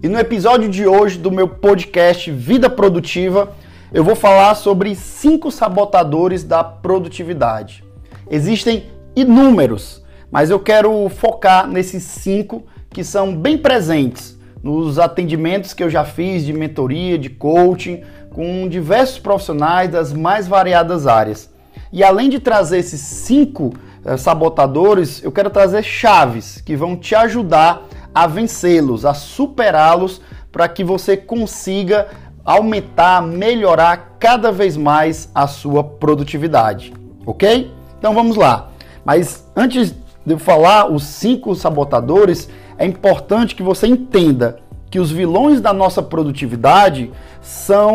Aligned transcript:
E 0.00 0.06
no 0.06 0.16
episódio 0.16 0.68
de 0.68 0.86
hoje 0.86 1.18
do 1.18 1.28
meu 1.28 1.48
podcast 1.48 2.30
Vida 2.30 2.70
Produtiva, 2.70 3.52
eu 3.92 4.04
vou 4.04 4.14
falar 4.14 4.54
sobre 4.54 4.94
cinco 4.94 5.50
sabotadores 5.50 6.44
da 6.44 6.62
produtividade. 6.62 7.82
Existem 8.30 8.84
inúmeros, 9.16 10.00
mas 10.30 10.50
eu 10.50 10.60
quero 10.60 11.08
focar 11.08 11.66
nesses 11.66 12.04
cinco 12.04 12.62
que 12.90 13.02
são 13.02 13.36
bem 13.36 13.58
presentes 13.58 14.38
nos 14.62 15.00
atendimentos 15.00 15.74
que 15.74 15.82
eu 15.82 15.90
já 15.90 16.04
fiz 16.04 16.46
de 16.46 16.52
mentoria, 16.52 17.18
de 17.18 17.28
coaching, 17.28 18.02
com 18.30 18.68
diversos 18.68 19.18
profissionais 19.18 19.90
das 19.90 20.12
mais 20.12 20.46
variadas 20.46 21.08
áreas. 21.08 21.52
E 21.92 22.04
além 22.04 22.28
de 22.28 22.38
trazer 22.38 22.78
esses 22.78 23.00
cinco 23.00 23.72
eh, 24.04 24.16
sabotadores, 24.16 25.24
eu 25.24 25.32
quero 25.32 25.50
trazer 25.50 25.82
chaves 25.82 26.60
que 26.60 26.76
vão 26.76 26.96
te 26.96 27.16
ajudar 27.16 27.87
a 28.22 28.26
vencê-los, 28.26 29.04
a 29.04 29.14
superá-los, 29.14 30.20
para 30.50 30.68
que 30.68 30.82
você 30.82 31.16
consiga 31.16 32.08
aumentar, 32.44 33.22
melhorar 33.22 34.16
cada 34.18 34.50
vez 34.50 34.76
mais 34.76 35.30
a 35.34 35.46
sua 35.46 35.84
produtividade, 35.84 36.92
ok? 37.26 37.70
Então 37.98 38.14
vamos 38.14 38.36
lá. 38.36 38.70
Mas 39.04 39.46
antes 39.54 39.94
de 40.24 40.34
eu 40.34 40.38
falar 40.38 40.90
os 40.90 41.04
cinco 41.04 41.54
sabotadores, 41.54 42.48
é 42.76 42.84
importante 42.84 43.54
que 43.54 43.62
você 43.62 43.86
entenda 43.86 44.58
que 44.90 44.98
os 44.98 45.10
vilões 45.10 45.60
da 45.60 45.72
nossa 45.72 46.02
produtividade 46.02 47.10
são, 47.40 47.94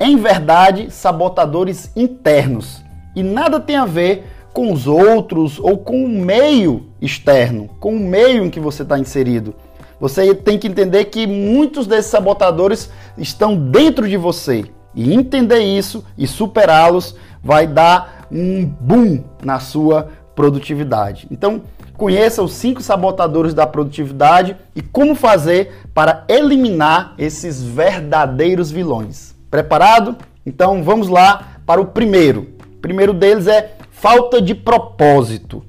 em 0.00 0.16
verdade, 0.16 0.90
sabotadores 0.90 1.90
internos 1.94 2.82
e 3.16 3.22
nada 3.22 3.58
tem 3.58 3.76
a 3.76 3.86
ver 3.86 4.26
com 4.56 4.72
os 4.72 4.86
outros 4.86 5.58
ou 5.58 5.76
com 5.76 6.02
o 6.02 6.08
meio 6.08 6.86
externo, 6.98 7.68
com 7.78 7.94
o 7.94 8.00
meio 8.00 8.42
em 8.42 8.48
que 8.48 8.58
você 8.58 8.84
está 8.84 8.98
inserido. 8.98 9.54
Você 10.00 10.34
tem 10.34 10.58
que 10.58 10.66
entender 10.66 11.04
que 11.04 11.26
muitos 11.26 11.86
desses 11.86 12.10
sabotadores 12.10 12.90
estão 13.18 13.54
dentro 13.54 14.08
de 14.08 14.16
você. 14.16 14.64
E 14.94 15.12
entender 15.12 15.58
isso 15.58 16.02
e 16.16 16.26
superá-los 16.26 17.16
vai 17.44 17.66
dar 17.66 18.26
um 18.32 18.64
boom 18.64 19.22
na 19.44 19.60
sua 19.60 20.08
produtividade. 20.34 21.26
Então, 21.30 21.60
conheça 21.92 22.42
os 22.42 22.52
cinco 22.54 22.80
sabotadores 22.80 23.52
da 23.52 23.66
produtividade 23.66 24.56
e 24.74 24.80
como 24.80 25.14
fazer 25.14 25.84
para 25.92 26.24
eliminar 26.30 27.12
esses 27.18 27.62
verdadeiros 27.62 28.70
vilões. 28.70 29.34
Preparado? 29.50 30.16
Então, 30.46 30.82
vamos 30.82 31.08
lá 31.08 31.58
para 31.66 31.78
o 31.78 31.88
primeiro. 31.88 32.56
O 32.78 32.80
primeiro 32.80 33.12
deles 33.12 33.46
é 33.46 33.76
falta 34.06 34.40
de 34.40 34.54
propósito. 34.54 35.64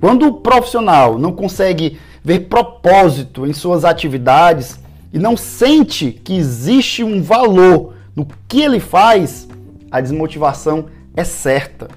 Quando 0.00 0.26
o 0.26 0.32
profissional 0.32 1.18
não 1.18 1.30
consegue 1.30 2.00
ver 2.24 2.48
propósito 2.48 3.46
em 3.46 3.52
suas 3.52 3.84
atividades 3.84 4.80
e 5.12 5.18
não 5.18 5.36
sente 5.36 6.10
que 6.10 6.34
existe 6.34 7.04
um 7.04 7.20
valor 7.20 7.92
no 8.16 8.26
que 8.48 8.62
ele 8.62 8.80
faz, 8.80 9.46
a 9.90 10.00
desmotivação 10.00 10.86
é 11.14 11.22
certa. 11.22 11.88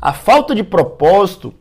A 0.00 0.12
falta 0.12 0.56
de 0.56 0.64
propósito 0.64 1.54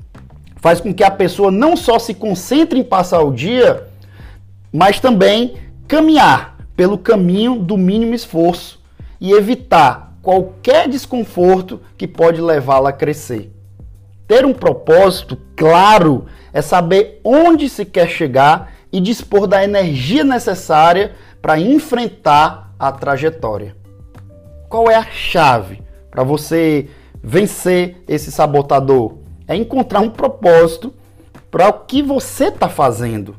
faz 0.55 0.81
com 0.81 0.91
que 0.91 1.03
a 1.03 1.11
pessoa 1.11 1.51
não 1.51 1.77
só 1.77 1.99
se 1.99 2.15
concentre 2.15 2.79
em 2.79 2.83
passar 2.83 3.21
o 3.21 3.31
dia, 3.31 3.87
mas 4.73 4.99
também 4.99 5.53
caminhar 5.87 6.57
pelo 6.75 6.97
caminho 6.97 7.59
do 7.59 7.77
mínimo 7.77 8.15
esforço 8.15 8.81
e 9.19 9.33
evitar 9.33 10.10
qualquer 10.21 10.87
desconforto 10.87 11.81
que 11.97 12.07
pode 12.07 12.41
levá-la 12.41 12.89
a 12.89 12.93
crescer. 12.93 13.51
Ter 14.27 14.45
um 14.45 14.53
propósito 14.53 15.37
claro 15.55 16.25
é 16.53 16.61
saber 16.61 17.19
onde 17.23 17.67
se 17.67 17.85
quer 17.85 18.07
chegar 18.07 18.73
e 18.91 18.99
dispor 18.99 19.47
da 19.47 19.63
energia 19.63 20.23
necessária 20.23 21.15
para 21.41 21.59
enfrentar 21.59 22.73
a 22.77 22.91
trajetória. 22.91 23.75
Qual 24.69 24.89
é 24.89 24.95
a 24.95 25.03
chave 25.03 25.81
para 26.09 26.23
você 26.23 26.87
vencer 27.21 28.03
esse 28.07 28.31
sabotador? 28.31 29.17
É 29.47 29.55
encontrar 29.55 29.99
um 29.99 30.09
propósito 30.09 30.93
para 31.49 31.67
o 31.67 31.73
que 31.73 32.01
você 32.01 32.45
está 32.45 32.69
fazendo 32.69 33.35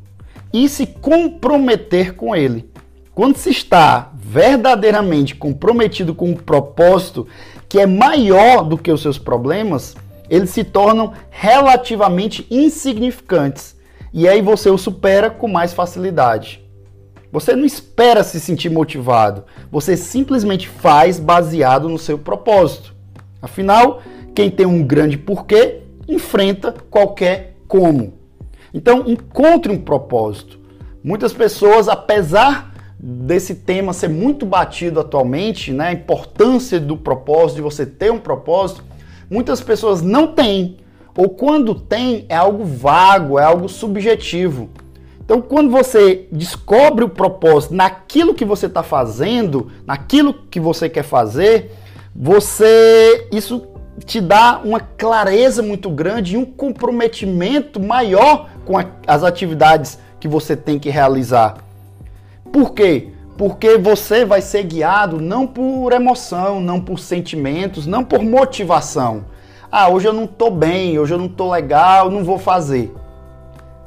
e 0.53 0.69
se 0.69 0.87
comprometer 0.87 2.15
com 2.15 2.37
ele. 2.37 2.71
Quando 3.15 3.37
se 3.37 3.51
está 3.51 4.12
verdadeiramente 4.33 5.35
comprometido 5.35 6.15
com 6.15 6.31
um 6.31 6.35
propósito 6.35 7.27
que 7.69 7.79
é 7.79 7.87
maior 7.87 8.65
do 8.65 8.79
que 8.79 8.91
os 8.91 9.03
seus 9.03 9.19
problemas, 9.19 9.95
eles 10.31 10.49
se 10.49 10.65
tornam 10.65 11.13
relativamente 11.31 12.47
insignificantes. 12.51 13.77
E 14.11 14.27
aí 14.27 14.41
você 14.41 14.71
o 14.71 14.79
supera 14.79 15.29
com 15.29 15.49
mais 15.49 15.75
facilidade. 15.75 16.65
Você 17.31 17.55
não 17.55 17.67
espera 17.67 18.25
se 18.25 18.41
sentir 18.41 18.71
motivado, 18.71 19.45
você 19.71 19.97
simplesmente 19.97 20.69
faz 20.69 21.19
baseado 21.19 21.89
no 21.89 21.99
seu 21.99 22.19
propósito. 22.19 22.95
Afinal, 23.41 24.03
quem 24.35 24.51
tem 24.51 24.67
um 24.67 24.83
grande 24.83 25.19
porquê 25.19 25.83
enfrenta 26.09 26.75
qualquer 26.91 27.57
como. 27.69 28.15
Então, 28.73 29.05
encontre 29.07 29.73
um 29.73 29.79
propósito. 29.79 30.59
Muitas 31.03 31.33
pessoas, 31.33 31.89
apesar 31.89 32.72
desse 33.03 33.57
tema 33.57 33.93
ser 33.93 34.09
muito 34.09 34.47
batido 34.47 35.01
atualmente, 35.01 35.73
né? 35.73 35.89
A 35.89 35.93
importância 35.93 36.79
do 36.79 36.97
propósito, 36.97 37.57
de 37.57 37.63
você 37.63 37.85
ter 37.85 38.13
um 38.13 38.19
propósito, 38.19 38.85
muitas 39.29 39.61
pessoas 39.61 40.01
não 40.01 40.29
têm. 40.29 40.77
Ou 41.17 41.29
quando 41.29 41.75
tem, 41.75 42.25
é 42.29 42.37
algo 42.37 42.65
vago, 42.65 43.41
é 43.41 43.45
algo 43.45 43.69
subjetivo. 43.69 44.71
Então, 45.25 45.43
quando 45.43 45.71
você 45.71 46.29
descobre 46.31 47.05
o 47.05 47.09
propósito 47.09 47.75
naquilo 47.75 48.35
que 48.35 48.45
você 48.45 48.67
está 48.67 48.83
fazendo, 48.83 49.71
naquilo 49.85 50.33
que 50.33 50.61
você 50.61 50.89
quer 50.89 51.03
fazer, 51.03 51.73
você 52.15 53.29
isso 53.33 53.67
te 54.05 54.21
dá 54.21 54.61
uma 54.65 54.81
clareza 54.81 55.63
muito 55.63 55.91
grande 55.91 56.35
e 56.35 56.39
um 56.39 56.45
comprometimento 56.45 57.81
maior 57.81 58.49
com 58.65 58.79
a, 58.79 58.87
as 59.07 59.23
atividades 59.23 59.99
que 60.19 60.29
você 60.29 60.57
tem 60.57 60.79
que 60.79 60.89
realizar. 60.89 61.72
Por 62.53 62.75
quê? 62.75 63.09
Porque 63.39 63.79
você 63.79 64.27
vai 64.27 64.43
ser 64.43 64.65
guiado 64.65 65.19
não 65.19 65.47
por 65.47 65.91
emoção, 65.93 66.61
não 66.61 66.81
por 66.81 66.99
sentimentos, 66.99 67.87
não 67.87 68.05
por 68.05 68.23
motivação. 68.23 69.25
Ah, 69.71 69.89
hoje 69.89 70.07
eu 70.07 70.13
não 70.13 70.27
tô 70.27 70.51
bem, 70.51 70.99
hoje 70.99 71.15
eu 71.15 71.19
não 71.19 71.29
tô 71.29 71.51
legal, 71.51 72.11
não 72.11 72.23
vou 72.23 72.39
fazer. 72.39 72.95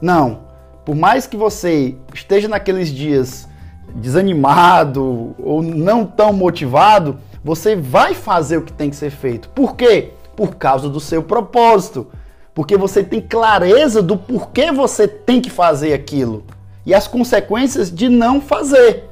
Não. 0.02 0.40
Por 0.84 0.96
mais 0.96 1.28
que 1.28 1.38
você 1.38 1.96
esteja 2.12 2.48
naqueles 2.48 2.90
dias 2.90 3.48
desanimado 3.94 5.36
ou 5.38 5.62
não 5.62 6.03
tão 6.03 6.34
motivado, 6.34 7.20
você 7.44 7.76
vai 7.76 8.16
fazer 8.16 8.58
o 8.58 8.64
que 8.64 8.74
tem 8.74 8.90
que 8.90 8.96
ser 8.96 9.12
feito. 9.12 9.47
Por 9.50 9.76
quê? 9.76 10.12
Por 10.36 10.56
causa 10.56 10.90
do 10.90 11.00
seu 11.00 11.22
propósito. 11.22 12.08
Porque 12.53 12.76
você 12.76 13.03
tem 13.03 13.22
clareza 13.22 14.02
do 14.02 14.18
porquê 14.18 14.72
você 14.72 15.08
tem 15.08 15.40
que 15.40 15.52
fazer 15.52 15.94
aquilo 15.94 16.44
e 16.85 16.94
as 16.94 17.07
consequências 17.07 17.91
de 17.91 18.09
não 18.09 18.40
fazer. 18.40 19.06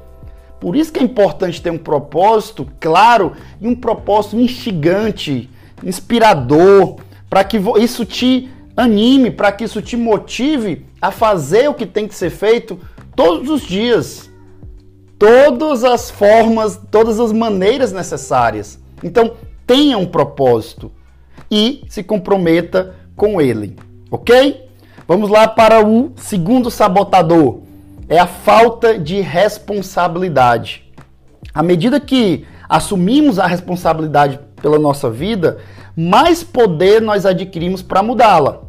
Por 0.60 0.76
isso 0.76 0.92
que 0.92 1.00
é 1.00 1.02
importante 1.02 1.60
ter 1.60 1.70
um 1.70 1.78
propósito 1.78 2.66
claro 2.80 3.32
e 3.60 3.68
um 3.68 3.74
propósito 3.74 4.36
instigante, 4.36 5.50
inspirador, 5.82 6.96
para 7.28 7.44
que 7.44 7.60
isso 7.78 8.04
te 8.04 8.48
anime, 8.76 9.30
para 9.30 9.52
que 9.52 9.64
isso 9.64 9.82
te 9.82 9.96
motive 9.96 10.86
a 11.02 11.10
fazer 11.10 11.68
o 11.68 11.74
que 11.74 11.84
tem 11.84 12.08
que 12.08 12.14
ser 12.14 12.30
feito 12.30 12.78
todos 13.14 13.50
os 13.50 13.62
dias. 13.62 14.30
Todas 15.18 15.84
as 15.84 16.10
formas, 16.10 16.80
todas 16.90 17.20
as 17.20 17.32
maneiras 17.32 17.92
necessárias. 17.92 18.78
Então, 19.02 19.34
tenha 19.66 19.98
um 19.98 20.06
propósito 20.06 20.90
e 21.50 21.84
se 21.88 22.02
comprometa 22.02 22.94
com 23.16 23.40
ele, 23.40 23.76
ok? 24.10 24.63
Vamos 25.06 25.28
lá 25.28 25.46
para 25.46 25.86
o 25.86 26.12
segundo 26.16 26.70
sabotador, 26.70 27.58
é 28.08 28.18
a 28.18 28.26
falta 28.26 28.98
de 28.98 29.20
responsabilidade. 29.20 30.90
À 31.52 31.62
medida 31.62 32.00
que 32.00 32.46
assumimos 32.66 33.38
a 33.38 33.46
responsabilidade 33.46 34.40
pela 34.62 34.78
nossa 34.78 35.10
vida, 35.10 35.58
mais 35.94 36.42
poder 36.42 37.02
nós 37.02 37.26
adquirimos 37.26 37.82
para 37.82 38.02
mudá-la. 38.02 38.62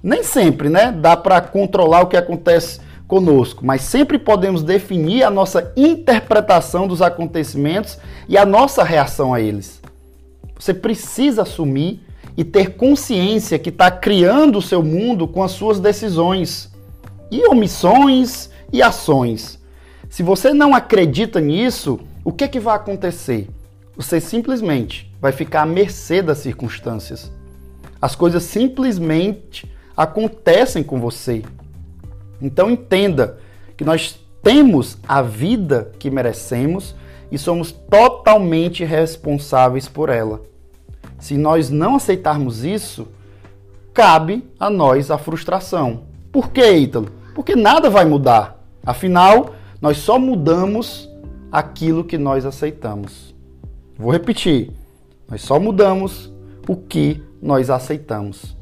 Nem 0.00 0.22
sempre, 0.22 0.68
né? 0.68 0.92
Dá 0.92 1.16
para 1.16 1.40
controlar 1.40 2.02
o 2.02 2.06
que 2.06 2.16
acontece 2.16 2.80
conosco, 3.08 3.66
mas 3.66 3.82
sempre 3.82 4.16
podemos 4.16 4.62
definir 4.62 5.24
a 5.24 5.30
nossa 5.30 5.72
interpretação 5.76 6.86
dos 6.86 7.02
acontecimentos 7.02 7.98
e 8.28 8.38
a 8.38 8.46
nossa 8.46 8.84
reação 8.84 9.34
a 9.34 9.40
eles. 9.40 9.82
Você 10.56 10.72
precisa 10.72 11.42
assumir 11.42 12.00
e 12.40 12.44
ter 12.44 12.70
consciência 12.70 13.58
que 13.58 13.68
está 13.68 13.90
criando 13.90 14.56
o 14.56 14.62
seu 14.62 14.82
mundo 14.82 15.28
com 15.28 15.42
as 15.42 15.50
suas 15.50 15.78
decisões 15.78 16.70
e 17.30 17.46
omissões 17.46 18.48
e 18.72 18.80
ações. 18.80 19.58
Se 20.08 20.22
você 20.22 20.54
não 20.54 20.74
acredita 20.74 21.38
nisso, 21.38 22.00
o 22.24 22.32
que, 22.32 22.44
é 22.44 22.48
que 22.48 22.58
vai 22.58 22.76
acontecer? 22.76 23.46
Você 23.94 24.22
simplesmente 24.22 25.14
vai 25.20 25.32
ficar 25.32 25.60
à 25.60 25.66
mercê 25.66 26.22
das 26.22 26.38
circunstâncias. 26.38 27.30
As 28.00 28.14
coisas 28.14 28.42
simplesmente 28.44 29.70
acontecem 29.94 30.82
com 30.82 30.98
você. 30.98 31.42
Então 32.40 32.70
entenda 32.70 33.38
que 33.76 33.84
nós 33.84 34.18
temos 34.42 34.96
a 35.06 35.20
vida 35.20 35.92
que 35.98 36.10
merecemos 36.10 36.94
e 37.30 37.36
somos 37.36 37.70
totalmente 37.70 38.82
responsáveis 38.82 39.86
por 39.88 40.08
ela. 40.08 40.48
Se 41.20 41.36
nós 41.36 41.70
não 41.70 41.96
aceitarmos 41.96 42.64
isso, 42.64 43.06
cabe 43.92 44.44
a 44.58 44.70
nós 44.70 45.10
a 45.10 45.18
frustração. 45.18 46.02
Por 46.32 46.50
que, 46.50 46.68
Ítalo? 46.68 47.08
Porque 47.34 47.54
nada 47.54 47.90
vai 47.90 48.04
mudar. 48.04 48.58
Afinal, 48.84 49.54
nós 49.80 49.98
só 49.98 50.18
mudamos 50.18 51.08
aquilo 51.52 52.04
que 52.04 52.16
nós 52.16 52.46
aceitamos. 52.46 53.34
Vou 53.98 54.10
repetir. 54.10 54.72
Nós 55.28 55.42
só 55.42 55.60
mudamos 55.60 56.32
o 56.66 56.74
que 56.74 57.22
nós 57.40 57.70
aceitamos. 57.70 58.56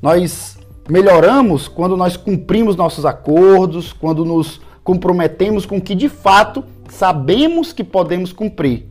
Nós 0.00 0.58
melhoramos 0.88 1.68
quando 1.68 1.96
nós 1.96 2.16
cumprimos 2.16 2.76
nossos 2.76 3.04
acordos, 3.04 3.92
quando 3.92 4.24
nos 4.24 4.60
comprometemos 4.84 5.64
com 5.64 5.76
o 5.76 5.80
que 5.80 5.94
de 5.94 6.08
fato 6.08 6.64
sabemos 6.88 7.72
que 7.72 7.84
podemos 7.84 8.32
cumprir. 8.32 8.88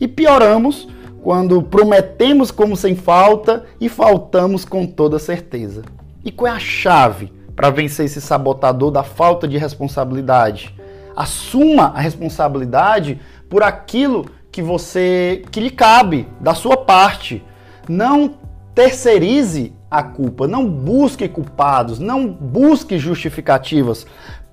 E 0.00 0.08
pioramos 0.08 0.88
quando 1.22 1.62
prometemos 1.62 2.50
como 2.50 2.76
sem 2.76 2.94
falta 2.94 3.64
e 3.80 3.88
faltamos 3.88 4.64
com 4.64 4.86
toda 4.86 5.18
certeza. 5.18 5.82
E 6.24 6.30
qual 6.30 6.52
é 6.52 6.56
a 6.56 6.58
chave 6.58 7.32
para 7.54 7.70
vencer 7.70 8.06
esse 8.06 8.20
sabotador 8.20 8.90
da 8.90 9.02
falta 9.02 9.46
de 9.46 9.58
responsabilidade? 9.58 10.74
Assuma 11.14 11.92
a 11.94 12.00
responsabilidade 12.00 13.20
por 13.48 13.62
aquilo 13.62 14.26
que 14.50 14.62
você 14.62 15.42
que 15.50 15.60
lhe 15.60 15.70
cabe, 15.70 16.26
da 16.40 16.54
sua 16.54 16.76
parte. 16.76 17.42
Não 17.88 18.34
terceirize 18.74 19.72
a 19.90 20.02
culpa, 20.02 20.46
não 20.46 20.68
busque 20.68 21.28
culpados, 21.28 21.98
não 21.98 22.28
busque 22.28 22.98
justificativas, 22.98 24.06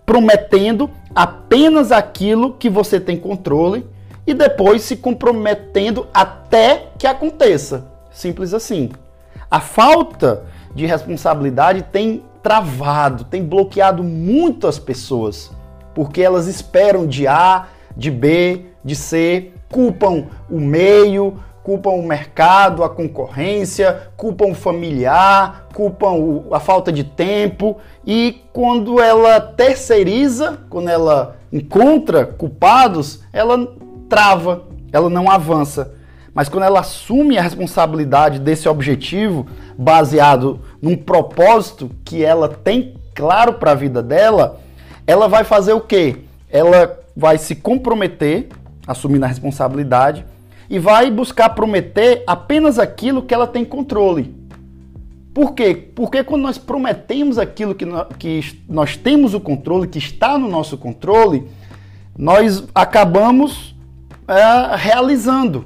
prometendo 0.05 0.89
apenas 1.13 1.91
aquilo 1.91 2.53
que 2.53 2.69
você 2.69 2.99
tem 2.99 3.17
controle 3.17 3.85
e 4.27 4.33
depois 4.33 4.81
se 4.81 4.97
comprometendo 4.97 6.07
até 6.13 6.89
que 6.99 7.07
aconteça. 7.07 7.85
Simples 8.11 8.53
assim. 8.53 8.91
A 9.49 9.61
falta 9.61 10.43
de 10.75 10.85
responsabilidade 10.85 11.83
tem 11.83 12.23
travado, 12.43 13.23
tem 13.23 13.43
bloqueado 13.43 14.03
muitas 14.03 14.77
pessoas, 14.77 15.49
porque 15.95 16.21
elas 16.21 16.47
esperam 16.47 17.07
de 17.07 17.25
A, 17.25 17.67
de 17.95 18.11
B, 18.11 18.65
de 18.83 18.95
C, 18.95 19.51
culpam 19.71 20.25
o 20.49 20.59
meio, 20.59 21.39
culpam 21.63 21.91
o 21.91 22.07
mercado, 22.07 22.83
a 22.83 22.89
concorrência, 22.89 24.09
culpam 24.15 24.51
o 24.51 24.55
familiar, 24.55 25.67
culpam 25.73 26.11
o, 26.13 26.53
a 26.53 26.59
falta 26.59 26.91
de 26.91 27.03
tempo 27.03 27.77
e 28.05 28.43
quando 28.53 29.01
ela 29.01 29.39
terceiriza, 29.39 30.59
quando 30.69 30.89
ela 30.89 31.35
encontra 31.51 32.25
culpados, 32.25 33.21
ela 33.33 33.67
trava, 34.09 34.63
ela 34.91 35.09
não 35.09 35.29
avança. 35.29 35.93
Mas 36.33 36.47
quando 36.49 36.65
ela 36.65 36.81
assume 36.81 37.37
a 37.37 37.41
responsabilidade 37.41 38.39
desse 38.39 38.69
objetivo, 38.69 39.47
baseado 39.77 40.59
num 40.81 40.95
propósito 40.95 41.89
que 42.05 42.23
ela 42.23 42.47
tem 42.47 42.95
claro 43.15 43.53
para 43.53 43.71
a 43.71 43.75
vida 43.75 44.03
dela, 44.03 44.59
ela 45.07 45.27
vai 45.27 45.43
fazer 45.43 45.73
o 45.73 45.81
quê? 45.81 46.17
Ela 46.49 46.99
vai 47.15 47.39
se 47.39 47.55
comprometer, 47.55 48.49
assumindo 48.85 49.25
a 49.25 49.27
responsabilidade, 49.27 50.23
e 50.69 50.77
vai 50.77 51.09
buscar 51.09 51.49
prometer 51.49 52.23
apenas 52.27 52.77
aquilo 52.77 53.23
que 53.23 53.33
ela 53.33 53.47
tem 53.47 53.65
controle. 53.65 54.35
Por 55.33 55.53
quê? 55.53 55.73
Porque 55.95 56.23
quando 56.23 56.41
nós 56.43 56.57
prometemos 56.57 57.37
aquilo 57.37 57.73
que 57.73 57.85
que 58.19 58.61
nós 58.67 58.95
temos 58.95 59.33
o 59.33 59.39
controle, 59.39 59.87
que 59.87 59.97
está 59.97 60.37
no 60.37 60.47
nosso 60.47 60.77
controle, 60.77 61.47
nós 62.17 62.63
acabamos 62.75 63.75
é, 64.27 64.75
realizando 64.75 65.65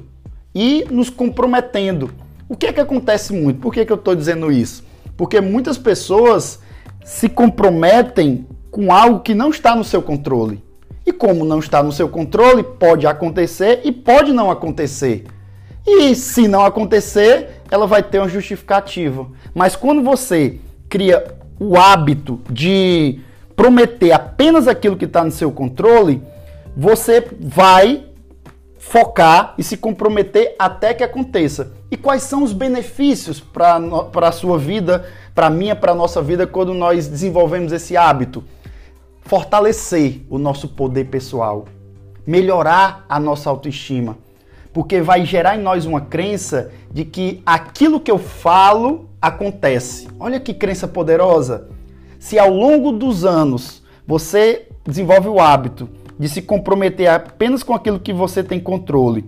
e 0.54 0.86
nos 0.90 1.10
comprometendo. 1.10 2.10
O 2.48 2.56
que 2.56 2.66
é 2.66 2.72
que 2.72 2.80
acontece 2.80 3.32
muito? 3.32 3.60
Por 3.60 3.72
que, 3.72 3.84
que 3.84 3.92
eu 3.92 3.96
estou 3.96 4.14
dizendo 4.14 4.52
isso? 4.52 4.84
Porque 5.16 5.40
muitas 5.40 5.78
pessoas 5.78 6.60
se 7.04 7.28
comprometem 7.28 8.46
com 8.70 8.92
algo 8.92 9.20
que 9.20 9.34
não 9.34 9.50
está 9.50 9.74
no 9.74 9.84
seu 9.84 10.02
controle. 10.02 10.62
E 11.04 11.12
como 11.12 11.44
não 11.44 11.58
está 11.58 11.82
no 11.82 11.92
seu 11.92 12.08
controle, 12.08 12.62
pode 12.62 13.06
acontecer 13.06 13.80
e 13.84 13.90
pode 13.90 14.32
não 14.32 14.50
acontecer. 14.50 15.24
E 15.86 16.14
se 16.14 16.46
não 16.46 16.64
acontecer, 16.64 17.62
ela 17.70 17.86
vai 17.86 18.02
ter 18.02 18.18
uma 18.18 18.28
justificativa. 18.28 19.26
Mas 19.52 19.74
quando 19.74 20.02
você 20.02 20.60
cria 20.88 21.34
o 21.58 21.76
hábito 21.76 22.40
de 22.48 23.18
prometer 23.56 24.12
apenas 24.12 24.68
aquilo 24.68 24.96
que 24.96 25.04
está 25.04 25.24
no 25.24 25.30
seu 25.30 25.50
controle, 25.50 26.22
você 26.76 27.26
vai 27.40 28.04
focar 28.84 29.54
e 29.56 29.62
se 29.62 29.76
comprometer 29.76 30.54
até 30.58 30.92
que 30.92 31.04
aconteça. 31.04 31.72
E 31.90 31.96
quais 31.96 32.22
são 32.24 32.42
os 32.42 32.52
benefícios 32.52 33.40
para 33.40 33.78
a 34.28 34.32
sua 34.32 34.58
vida, 34.58 35.06
para 35.34 35.46
a 35.46 35.50
minha, 35.50 35.76
para 35.76 35.92
a 35.92 35.94
nossa 35.94 36.20
vida, 36.20 36.46
quando 36.46 36.74
nós 36.74 37.06
desenvolvemos 37.06 37.72
esse 37.72 37.96
hábito? 37.96 38.44
fortalecer 39.22 40.20
o 40.28 40.38
nosso 40.38 40.68
poder 40.68 41.06
pessoal, 41.06 41.64
melhorar 42.26 43.04
a 43.08 43.18
nossa 43.18 43.48
autoestima, 43.48 44.18
porque 44.72 45.00
vai 45.00 45.24
gerar 45.24 45.56
em 45.56 45.62
nós 45.62 45.86
uma 45.86 46.00
crença 46.00 46.70
de 46.90 47.04
que 47.04 47.42
aquilo 47.46 48.00
que 48.00 48.10
eu 48.10 48.18
falo 48.18 49.08
acontece. 49.20 50.08
Olha 50.18 50.40
que 50.40 50.52
crença 50.52 50.88
poderosa! 50.88 51.68
Se 52.18 52.38
ao 52.38 52.50
longo 52.50 52.92
dos 52.92 53.24
anos 53.24 53.82
você 54.06 54.68
desenvolve 54.84 55.28
o 55.28 55.40
hábito 55.40 55.88
de 56.18 56.28
se 56.28 56.42
comprometer 56.42 57.08
apenas 57.08 57.62
com 57.62 57.74
aquilo 57.74 58.00
que 58.00 58.12
você 58.12 58.42
tem 58.42 58.60
controle 58.60 59.24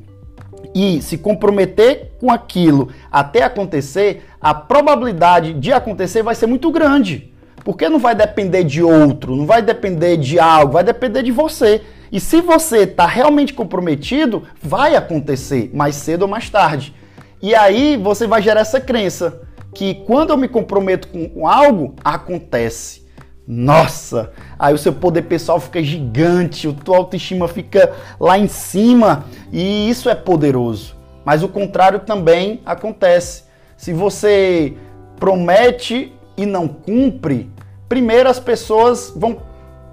e 0.75 1.01
se 1.01 1.17
comprometer 1.17 2.13
com 2.21 2.31
aquilo 2.33 2.89
até 3.11 3.45
acontecer, 3.45 4.25
a 4.41 4.53
probabilidade 4.53 5.55
de 5.55 5.73
acontecer 5.73 6.23
vai 6.23 6.35
ser 6.35 6.47
muito 6.47 6.71
grande. 6.71 7.33
Porque 7.63 7.89
não 7.89 7.99
vai 7.99 8.15
depender 8.15 8.65
de 8.65 8.83
outro, 8.83 9.37
não 9.37 9.47
vai 9.47 9.63
depender 9.63 10.17
de 10.17 10.39
algo, 10.39 10.73
vai 10.73 10.85
depender 10.85 11.23
de 11.23 11.31
você. 11.31 11.81
E 12.11 12.21
se 12.21 12.41
você 12.41 12.79
está 12.79 13.07
realmente 13.07 13.55
comprometido, 13.55 14.43
vai 14.61 14.97
acontecer 14.97 15.71
mais 15.73 15.95
cedo 15.95 16.23
ou 16.23 16.29
mais 16.29 16.51
tarde. 16.51 16.95
E 17.41 17.55
aí 17.55 17.97
você 17.97 18.27
vai 18.27 18.43
gerar 18.43 18.61
essa 18.61 18.81
crença 18.81 19.41
que 19.73 19.95
quando 20.07 20.31
eu 20.31 20.37
me 20.37 20.49
comprometo 20.49 21.09
com 21.09 21.47
algo, 21.47 21.95
acontece. 22.05 23.04
Nossa, 23.47 24.33
aí 24.59 24.73
o 24.73 24.79
seu 24.79 24.93
poder 24.93 25.23
pessoal 25.23 25.61
fica 25.61 25.83
gigante, 25.83 26.67
a 26.67 26.73
tua 26.73 26.97
autoestima 26.97 27.47
fica 27.47 27.93
lá 28.19 28.39
em 28.39 28.49
cima 28.49 29.27
e 29.53 29.89
isso 29.91 30.09
é 30.09 30.15
poderoso. 30.15 30.97
Mas 31.25 31.43
o 31.43 31.49
contrário 31.49 32.01
também 32.01 32.63
acontece. 32.65 33.45
Se 33.77 33.93
você 33.93 34.75
promete 35.21 36.13
e 36.39 36.47
não 36.47 36.67
cumpre, 36.67 37.51
primeiro 37.87 38.31
as 38.31 38.41
pessoas 38.41 39.13
vão 39.15 39.43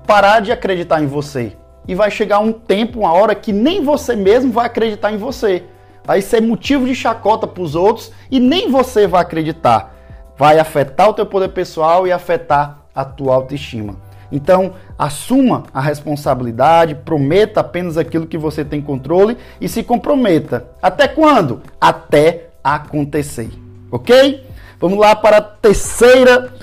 parar 0.08 0.40
de 0.40 0.52
acreditar 0.52 1.02
em 1.02 1.08
você. 1.08 1.58
E 1.86 1.94
vai 1.94 2.10
chegar 2.10 2.40
um 2.40 2.54
tempo, 2.54 3.00
uma 3.00 3.12
hora 3.12 3.36
que 3.36 3.52
nem 3.52 3.84
você 3.84 4.16
mesmo 4.16 4.52
vai 4.52 4.68
acreditar 4.68 5.12
em 5.12 5.18
você. 5.18 5.64
Vai 6.06 6.22
ser 6.22 6.42
motivo 6.42 6.86
de 6.86 6.96
chacota 6.96 7.46
para 7.46 7.62
os 7.62 7.76
outros 7.76 8.14
e 8.30 8.40
nem 8.40 8.72
você 8.72 9.08
vai 9.08 9.22
acreditar. 9.22 9.94
Vai 10.38 10.58
afetar 10.58 11.10
o 11.10 11.14
teu 11.14 11.26
poder 11.26 11.50
pessoal 11.50 12.08
e 12.08 12.12
afetar 12.12 12.81
a 12.94 13.06
tua 13.06 13.36
autoestima. 13.36 13.96
Então, 14.32 14.74
assuma 14.98 15.64
a 15.74 15.82
responsabilidade, 15.82 16.96
prometa 16.96 17.60
apenas 17.60 17.98
aquilo 17.98 18.28
que 18.28 18.38
você 18.38 18.64
tem 18.64 18.82
controle 18.82 19.38
e 19.60 19.68
se 19.68 19.84
comprometa. 19.84 20.68
Até 20.82 21.08
quando? 21.08 21.62
Até 21.80 22.48
acontecer. 22.64 23.50
OK? 23.92 24.46
Vamos 24.80 24.98
lá 24.98 25.16
para 25.16 25.38
a 25.38 25.42
terceira 25.42 26.54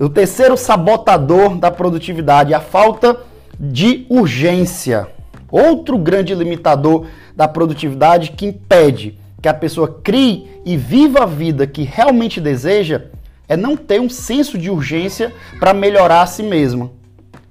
o 0.00 0.08
terceiro 0.08 0.56
sabotador 0.56 1.56
da 1.56 1.70
produtividade, 1.70 2.54
a 2.54 2.60
falta 2.60 3.18
de 3.58 4.06
urgência. 4.08 5.06
Outro 5.50 5.98
grande 5.98 6.34
limitador 6.34 7.06
da 7.36 7.46
produtividade 7.46 8.32
que 8.32 8.46
impede 8.46 9.18
que 9.42 9.48
a 9.48 9.52
pessoa 9.52 10.00
crie 10.02 10.48
e 10.64 10.74
viva 10.74 11.24
a 11.24 11.26
vida 11.26 11.66
que 11.66 11.82
realmente 11.82 12.40
deseja 12.40 13.02
é 13.50 13.56
não 13.56 13.76
ter 13.76 14.00
um 14.00 14.08
senso 14.08 14.56
de 14.56 14.70
urgência 14.70 15.34
para 15.58 15.74
melhorar 15.74 16.22
a 16.22 16.26
si 16.26 16.40
mesma. 16.40 16.92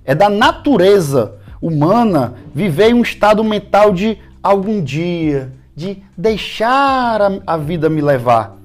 É 0.06 0.16
da 0.16 0.30
natureza 0.30 1.36
humana 1.62 2.36
viver 2.56 2.92
em 2.92 2.94
um 2.94 3.02
estado 3.02 3.44
mental 3.44 3.92
de 3.92 4.18
algum 4.42 4.82
dia, 4.82 5.52
de 5.76 6.02
deixar 6.18 7.20
a, 7.46 7.58
vida 7.58 7.90
me 7.90 8.00
levar 8.00 8.56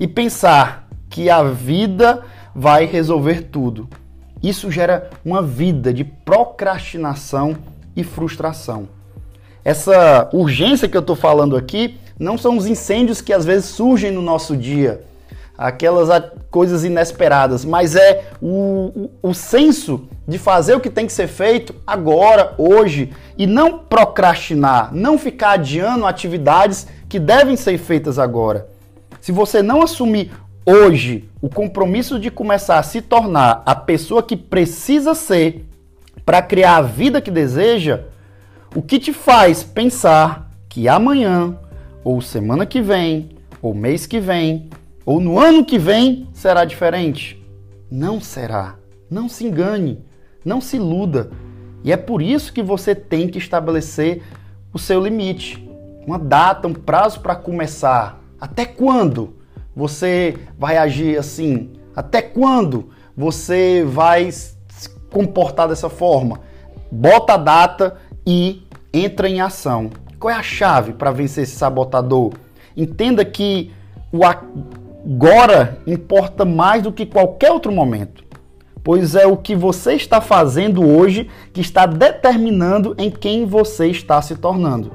e 0.00 0.06
pensar 0.06 0.88
que 1.10 1.28
a 1.28 1.42
vida 1.42 2.22
vai 2.54 2.86
resolver 2.86 3.42
tudo. 3.42 3.86
Isso 4.42 4.70
gera 4.70 5.10
uma 5.22 5.42
vida 5.42 5.92
de 5.92 6.04
procrastinação 6.04 7.54
e 7.94 8.02
frustração. 8.02 8.88
Essa 9.62 10.30
urgência 10.32 10.88
que 10.88 10.96
eu 10.96 11.02
estou 11.02 11.16
falando 11.16 11.54
aqui 11.54 11.98
não 12.18 12.38
são 12.38 12.56
os 12.56 12.66
incêndios 12.66 13.20
que 13.20 13.34
às 13.34 13.44
vezes 13.44 13.66
surgem 13.66 14.10
no 14.10 14.22
nosso 14.22 14.56
dia. 14.56 15.04
Aquelas 15.58 16.08
coisas 16.52 16.84
inesperadas, 16.84 17.64
mas 17.64 17.96
é 17.96 18.30
o, 18.40 19.10
o, 19.22 19.30
o 19.30 19.34
senso 19.34 20.08
de 20.26 20.38
fazer 20.38 20.76
o 20.76 20.80
que 20.80 20.88
tem 20.88 21.04
que 21.04 21.12
ser 21.12 21.26
feito 21.26 21.74
agora, 21.84 22.54
hoje, 22.56 23.12
e 23.36 23.44
não 23.44 23.80
procrastinar, 23.80 24.94
não 24.94 25.18
ficar 25.18 25.52
adiando 25.52 26.06
atividades 26.06 26.86
que 27.08 27.18
devem 27.18 27.56
ser 27.56 27.76
feitas 27.76 28.20
agora. 28.20 28.68
Se 29.20 29.32
você 29.32 29.60
não 29.60 29.82
assumir 29.82 30.30
hoje 30.64 31.28
o 31.42 31.48
compromisso 31.48 32.20
de 32.20 32.30
começar 32.30 32.78
a 32.78 32.82
se 32.84 33.02
tornar 33.02 33.62
a 33.66 33.74
pessoa 33.74 34.22
que 34.22 34.36
precisa 34.36 35.12
ser 35.12 35.66
para 36.24 36.40
criar 36.40 36.76
a 36.76 36.82
vida 36.82 37.20
que 37.20 37.32
deseja, 37.32 38.04
o 38.76 38.82
que 38.82 39.00
te 39.00 39.12
faz 39.12 39.64
pensar 39.64 40.52
que 40.68 40.86
amanhã, 40.88 41.56
ou 42.04 42.20
semana 42.20 42.64
que 42.64 42.80
vem, 42.80 43.30
ou 43.60 43.74
mês 43.74 44.06
que 44.06 44.20
vem, 44.20 44.68
ou 45.08 45.20
no 45.20 45.38
ano 45.38 45.64
que 45.64 45.78
vem 45.78 46.28
será 46.34 46.66
diferente? 46.66 47.42
Não 47.90 48.20
será. 48.20 48.74
Não 49.10 49.26
se 49.26 49.46
engane, 49.46 50.04
não 50.44 50.60
se 50.60 50.76
iluda. 50.76 51.30
E 51.82 51.90
é 51.90 51.96
por 51.96 52.20
isso 52.20 52.52
que 52.52 52.62
você 52.62 52.94
tem 52.94 53.26
que 53.26 53.38
estabelecer 53.38 54.22
o 54.70 54.78
seu 54.78 55.02
limite, 55.02 55.66
uma 56.06 56.18
data, 56.18 56.68
um 56.68 56.74
prazo 56.74 57.20
para 57.20 57.34
começar. 57.34 58.22
Até 58.38 58.66
quando 58.66 59.34
você 59.74 60.36
vai 60.58 60.76
agir 60.76 61.18
assim? 61.18 61.70
Até 61.96 62.20
quando 62.20 62.90
você 63.16 63.82
vai 63.82 64.30
se 64.30 64.90
comportar 65.10 65.68
dessa 65.68 65.88
forma? 65.88 66.40
Bota 66.92 67.32
a 67.32 67.38
data 67.38 67.96
e 68.26 68.62
entra 68.92 69.26
em 69.26 69.40
ação. 69.40 69.88
Qual 70.20 70.30
é 70.30 70.36
a 70.36 70.42
chave 70.42 70.92
para 70.92 71.12
vencer 71.12 71.44
esse 71.44 71.56
sabotador? 71.56 72.34
Entenda 72.76 73.24
que 73.24 73.72
o 74.12 74.22
agora 75.10 75.78
importa 75.86 76.44
mais 76.44 76.82
do 76.82 76.92
que 76.92 77.06
qualquer 77.06 77.50
outro 77.50 77.72
momento, 77.72 78.22
pois 78.84 79.14
é 79.14 79.26
o 79.26 79.38
que 79.38 79.56
você 79.56 79.94
está 79.94 80.20
fazendo 80.20 80.86
hoje 80.86 81.30
que 81.50 81.62
está 81.62 81.86
determinando 81.86 82.94
em 82.98 83.10
quem 83.10 83.46
você 83.46 83.86
está 83.86 84.20
se 84.20 84.36
tornando. 84.36 84.92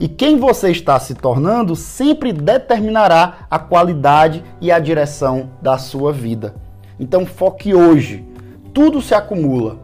E 0.00 0.08
quem 0.08 0.38
você 0.38 0.70
está 0.70 0.98
se 0.98 1.14
tornando 1.14 1.76
sempre 1.76 2.32
determinará 2.32 3.46
a 3.50 3.58
qualidade 3.58 4.42
e 4.58 4.72
a 4.72 4.78
direção 4.78 5.50
da 5.60 5.76
sua 5.76 6.12
vida. 6.12 6.54
Então 6.98 7.26
foque 7.26 7.74
hoje. 7.74 8.26
Tudo 8.72 9.02
se 9.02 9.14
acumula. 9.14 9.78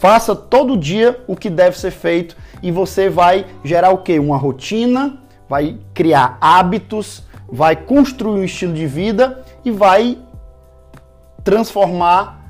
Faça 0.00 0.34
todo 0.34 0.76
dia 0.76 1.22
o 1.28 1.36
que 1.36 1.48
deve 1.48 1.78
ser 1.78 1.92
feito 1.92 2.36
e 2.60 2.72
você 2.72 3.08
vai 3.08 3.46
gerar 3.62 3.90
o 3.90 3.98
quê? 3.98 4.18
Uma 4.18 4.36
rotina, 4.36 5.20
vai 5.48 5.78
criar 5.94 6.36
hábitos, 6.40 7.22
vai 7.52 7.76
construir 7.76 8.40
um 8.40 8.44
estilo 8.44 8.72
de 8.72 8.86
vida 8.86 9.42
e 9.64 9.70
vai 9.70 10.18
transformar 11.42 12.40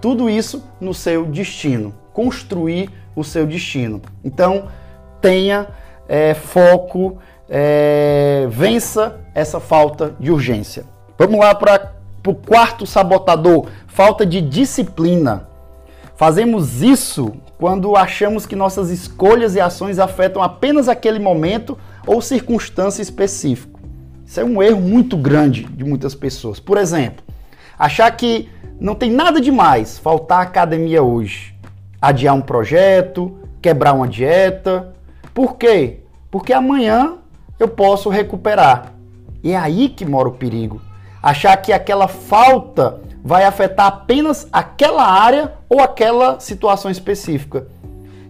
tudo 0.00 0.28
isso 0.28 0.64
no 0.80 0.92
seu 0.94 1.26
destino, 1.26 1.94
construir 2.12 2.90
o 3.14 3.22
seu 3.22 3.46
destino. 3.46 4.00
Então, 4.24 4.68
tenha 5.20 5.68
é, 6.08 6.34
foco, 6.34 7.18
é, 7.48 8.46
vença 8.50 9.20
essa 9.34 9.60
falta 9.60 10.14
de 10.18 10.30
urgência. 10.30 10.84
Vamos 11.18 11.38
lá 11.38 11.54
para 11.54 11.92
o 12.26 12.34
quarto 12.34 12.86
sabotador: 12.86 13.66
falta 13.86 14.24
de 14.24 14.40
disciplina. 14.40 15.48
Fazemos 16.16 16.82
isso 16.82 17.32
quando 17.58 17.96
achamos 17.96 18.44
que 18.44 18.56
nossas 18.56 18.90
escolhas 18.90 19.54
e 19.54 19.60
ações 19.60 19.98
afetam 19.98 20.42
apenas 20.42 20.88
aquele 20.88 21.18
momento 21.18 21.78
ou 22.06 22.20
circunstância 22.20 23.00
específica. 23.00 23.69
Isso 24.30 24.38
é 24.38 24.44
um 24.44 24.62
erro 24.62 24.80
muito 24.80 25.16
grande 25.16 25.64
de 25.64 25.82
muitas 25.82 26.14
pessoas. 26.14 26.60
Por 26.60 26.78
exemplo, 26.78 27.24
achar 27.76 28.08
que 28.12 28.48
não 28.80 28.94
tem 28.94 29.10
nada 29.10 29.40
demais 29.40 29.98
faltar 29.98 30.38
à 30.38 30.42
academia 30.42 31.02
hoje, 31.02 31.52
adiar 32.00 32.36
um 32.36 32.40
projeto, 32.40 33.36
quebrar 33.60 33.92
uma 33.92 34.06
dieta. 34.06 34.94
Por 35.34 35.56
quê? 35.56 36.04
Porque 36.30 36.52
amanhã 36.52 37.14
eu 37.58 37.66
posso 37.66 38.08
recuperar. 38.08 38.92
E 39.42 39.50
é 39.50 39.56
aí 39.56 39.88
que 39.88 40.06
mora 40.06 40.28
o 40.28 40.34
perigo. 40.34 40.80
Achar 41.20 41.56
que 41.56 41.72
aquela 41.72 42.06
falta 42.06 43.00
vai 43.24 43.42
afetar 43.42 43.88
apenas 43.88 44.46
aquela 44.52 45.02
área 45.10 45.54
ou 45.68 45.80
aquela 45.80 46.38
situação 46.38 46.88
específica. 46.88 47.66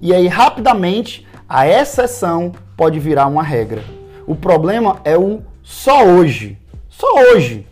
E 0.00 0.14
aí, 0.14 0.28
rapidamente, 0.28 1.26
a 1.46 1.68
exceção 1.68 2.52
pode 2.74 2.98
virar 2.98 3.26
uma 3.26 3.42
regra. 3.42 3.84
O 4.26 4.34
problema 4.34 4.98
é 5.04 5.18
o 5.18 5.42
só 5.62 6.04
hoje. 6.04 6.58
Só 6.88 7.06
hoje. 7.32 7.66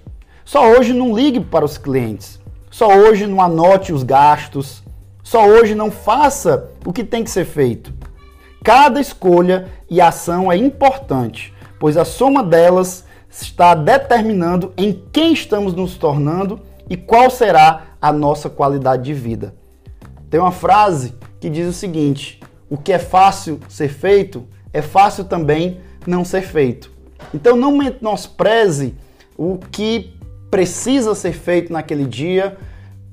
Só 0.45 0.71
hoje 0.71 0.92
não 0.92 1.14
ligue 1.14 1.40
para 1.40 1.64
os 1.64 1.76
clientes. 1.76 2.40
Só 2.71 2.88
hoje 2.88 3.26
não 3.26 3.40
anote 3.40 3.92
os 3.92 4.02
gastos. 4.02 4.83
Só 5.23 5.47
hoje 5.47 5.75
não 5.75 5.90
faça 5.90 6.71
o 6.87 6.92
que 6.92 7.04
tem 7.04 7.23
que 7.23 7.30
ser 7.30 7.45
feito. 7.45 7.92
Cada 8.64 9.00
escolha 9.00 9.68
e 9.88 10.00
ação 10.00 10.50
é 10.50 10.57
importante, 10.57 11.54
pois 11.78 11.97
a 11.97 12.04
soma 12.04 12.42
delas 12.42 13.04
está 13.30 13.75
determinando 13.75 14.73
em 14.76 15.04
quem 15.12 15.33
estamos 15.33 15.75
nos 15.75 15.97
tornando 15.97 16.61
e 16.88 16.97
qual 16.97 17.30
será 17.30 17.88
a 18.00 18.12
nossa 18.12 18.49
qualidade 18.49 19.04
de 19.04 19.14
vida. 19.14 19.54
Tem 20.30 20.40
uma 20.40 20.52
frase 20.52 21.14
que 21.40 21.49
diz 21.49 21.68
o 21.68 21.73
seguinte: 21.73 22.40
o 22.68 22.76
que 22.76 22.92
é 22.92 22.99
fácil 22.99 23.61
ser 23.68 23.88
feito 23.88 24.47
é 24.73 24.83
fácil 24.83 25.25
também 25.25 25.80
não 26.07 26.25
ser 26.25 26.42
feito. 26.42 26.98
Então 27.33 27.57
não 27.57 27.77
menospreze 27.77 28.95
o 29.37 29.59
que 29.71 30.15
precisa 30.51 31.15
ser 31.15 31.33
feito 31.33 31.73
naquele 31.73 32.05
dia. 32.05 32.57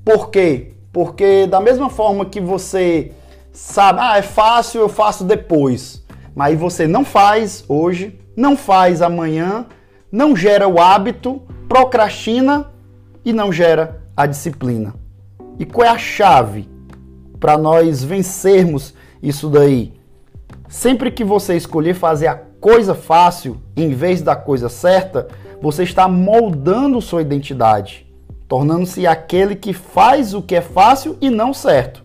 Por 0.04 0.30
quê? 0.30 0.72
Porque 0.92 1.46
da 1.46 1.60
mesma 1.60 1.90
forma 1.90 2.24
que 2.24 2.40
você 2.40 3.12
sabe, 3.52 4.00
ah, 4.00 4.18
é 4.18 4.22
fácil, 4.22 4.80
eu 4.80 4.88
faço 4.88 5.24
depois. 5.24 6.04
Mas 6.34 6.58
você 6.58 6.86
não 6.86 7.04
faz 7.04 7.64
hoje, 7.68 8.18
não 8.36 8.56
faz 8.56 9.00
amanhã, 9.00 9.66
não 10.10 10.36
gera 10.36 10.68
o 10.68 10.80
hábito, 10.80 11.42
procrastina 11.68 12.70
e 13.24 13.32
não 13.32 13.52
gera 13.52 14.02
a 14.16 14.26
disciplina. 14.26 14.94
E 15.58 15.64
qual 15.64 15.86
é 15.86 15.90
a 15.90 15.98
chave 15.98 16.68
para 17.40 17.56
nós 17.56 18.04
vencermos 18.04 18.94
isso 19.22 19.48
daí? 19.48 19.94
Sempre 20.68 21.10
que 21.10 21.24
você 21.24 21.56
escolher 21.56 21.94
fazer 21.94 22.26
a 22.26 22.45
coisa 22.66 22.96
fácil 22.96 23.58
em 23.76 23.90
vez 23.90 24.22
da 24.22 24.34
coisa 24.34 24.68
certa, 24.68 25.28
você 25.62 25.84
está 25.84 26.08
moldando 26.08 27.00
sua 27.00 27.22
identidade, 27.22 28.04
tornando-se 28.48 29.06
aquele 29.06 29.54
que 29.54 29.72
faz 29.72 30.34
o 30.34 30.42
que 30.42 30.56
é 30.56 30.60
fácil 30.60 31.16
e 31.20 31.30
não 31.30 31.54
certo. 31.54 32.02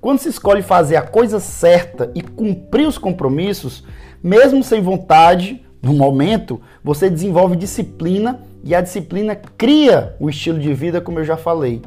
Quando 0.00 0.20
se 0.20 0.30
escolhe 0.30 0.62
fazer 0.62 0.96
a 0.96 1.02
coisa 1.02 1.38
certa 1.38 2.10
e 2.14 2.22
cumprir 2.22 2.88
os 2.88 2.96
compromissos, 2.96 3.84
mesmo 4.22 4.64
sem 4.64 4.80
vontade, 4.80 5.62
no 5.82 5.92
momento, 5.92 6.62
você 6.82 7.10
desenvolve 7.10 7.54
disciplina 7.54 8.40
e 8.64 8.74
a 8.74 8.80
disciplina 8.80 9.36
cria 9.36 10.16
o 10.18 10.30
estilo 10.30 10.58
de 10.58 10.72
vida, 10.72 11.02
como 11.02 11.18
eu 11.18 11.26
já 11.26 11.36
falei. 11.36 11.82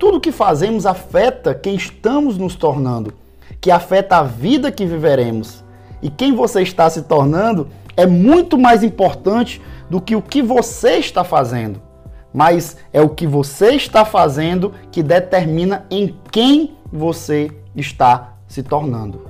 Tudo 0.00 0.20
que 0.20 0.32
fazemos 0.32 0.84
afeta 0.84 1.54
quem 1.54 1.76
estamos 1.76 2.36
nos 2.36 2.56
tornando, 2.56 3.14
que 3.60 3.70
afeta 3.70 4.16
a 4.16 4.24
vida 4.24 4.72
que 4.72 4.84
viveremos. 4.84 5.62
E 6.02 6.10
quem 6.10 6.34
você 6.34 6.62
está 6.62 6.90
se 6.90 7.02
tornando 7.02 7.68
é 7.96 8.04
muito 8.06 8.58
mais 8.58 8.82
importante 8.82 9.62
do 9.88 10.00
que 10.00 10.16
o 10.16 10.20
que 10.20 10.42
você 10.42 10.96
está 10.96 11.22
fazendo. 11.22 11.80
Mas 12.34 12.76
é 12.92 13.00
o 13.00 13.08
que 13.08 13.26
você 13.26 13.72
está 13.74 14.04
fazendo 14.04 14.72
que 14.90 15.02
determina 15.02 15.86
em 15.90 16.18
quem 16.30 16.76
você 16.90 17.50
está 17.76 18.34
se 18.48 18.62
tornando. 18.62 19.26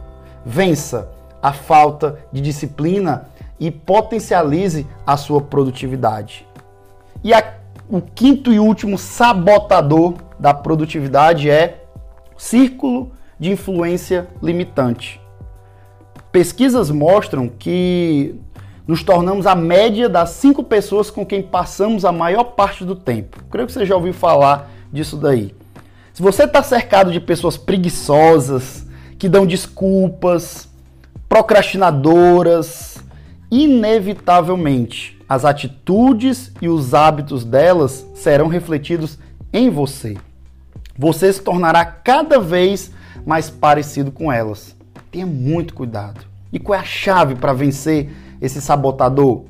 Vença 0.46 1.10
a 1.42 1.52
falta 1.52 2.18
de 2.32 2.40
disciplina 2.40 3.28
e 3.58 3.70
potencialize 3.70 4.86
a 5.06 5.16
sua 5.16 5.40
produtividade. 5.40 6.46
E 7.22 7.34
a, 7.34 7.54
o 7.88 8.00
quinto 8.00 8.52
e 8.52 8.58
último 8.58 8.96
sabotador 8.96 10.14
da 10.38 10.54
produtividade 10.54 11.50
é 11.50 11.84
círculo 12.36 13.12
de 13.38 13.52
influência 13.52 14.28
limitante. 14.42 15.21
Pesquisas 16.32 16.90
mostram 16.90 17.46
que 17.46 18.34
nos 18.86 19.02
tornamos 19.02 19.46
a 19.46 19.54
média 19.54 20.08
das 20.08 20.30
cinco 20.30 20.64
pessoas 20.64 21.10
com 21.10 21.26
quem 21.26 21.42
passamos 21.42 22.06
a 22.06 22.10
maior 22.10 22.44
parte 22.44 22.84
do 22.84 22.96
tempo. 22.96 23.44
Creio 23.50 23.66
que 23.66 23.72
você 23.72 23.84
já 23.84 23.94
ouviu 23.94 24.14
falar 24.14 24.70
disso 24.90 25.16
daí. 25.16 25.54
Se 26.14 26.22
você 26.22 26.44
está 26.44 26.62
cercado 26.62 27.12
de 27.12 27.20
pessoas 27.20 27.56
preguiçosas, 27.56 28.86
que 29.18 29.28
dão 29.28 29.46
desculpas, 29.46 30.68
procrastinadoras, 31.28 32.96
inevitavelmente 33.50 35.20
as 35.28 35.44
atitudes 35.44 36.52
e 36.60 36.68
os 36.68 36.92
hábitos 36.92 37.44
delas 37.44 38.06
serão 38.14 38.48
refletidos 38.48 39.18
em 39.52 39.70
você. 39.70 40.16
Você 40.98 41.32
se 41.32 41.40
tornará 41.40 41.84
cada 41.84 42.38
vez 42.38 42.90
mais 43.24 43.48
parecido 43.48 44.10
com 44.10 44.32
elas. 44.32 44.76
Tenha 45.12 45.26
muito 45.26 45.74
cuidado. 45.74 46.26
E 46.52 46.58
qual 46.58 46.76
é 46.76 46.82
a 46.82 46.84
chave 46.84 47.36
para 47.36 47.52
vencer 47.52 48.10
esse 48.40 48.60
sabotador? 48.60 49.44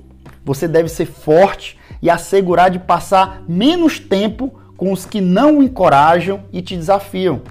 você 0.45 0.66
deve 0.66 0.88
ser 0.88 1.07
forte 1.07 1.78
e 2.00 2.11
assegurar 2.11 2.71
de 2.71 2.78
passar 2.78 3.42
menos 3.49 3.99
tempo 3.99 4.52
com 4.76 4.92
os 4.92 5.07
que 5.07 5.21
não 5.21 5.59
o 5.59 5.62
encorajam 5.62 6.42
e 6.52 6.61
te 6.61 6.76
desafiam. 6.76 7.42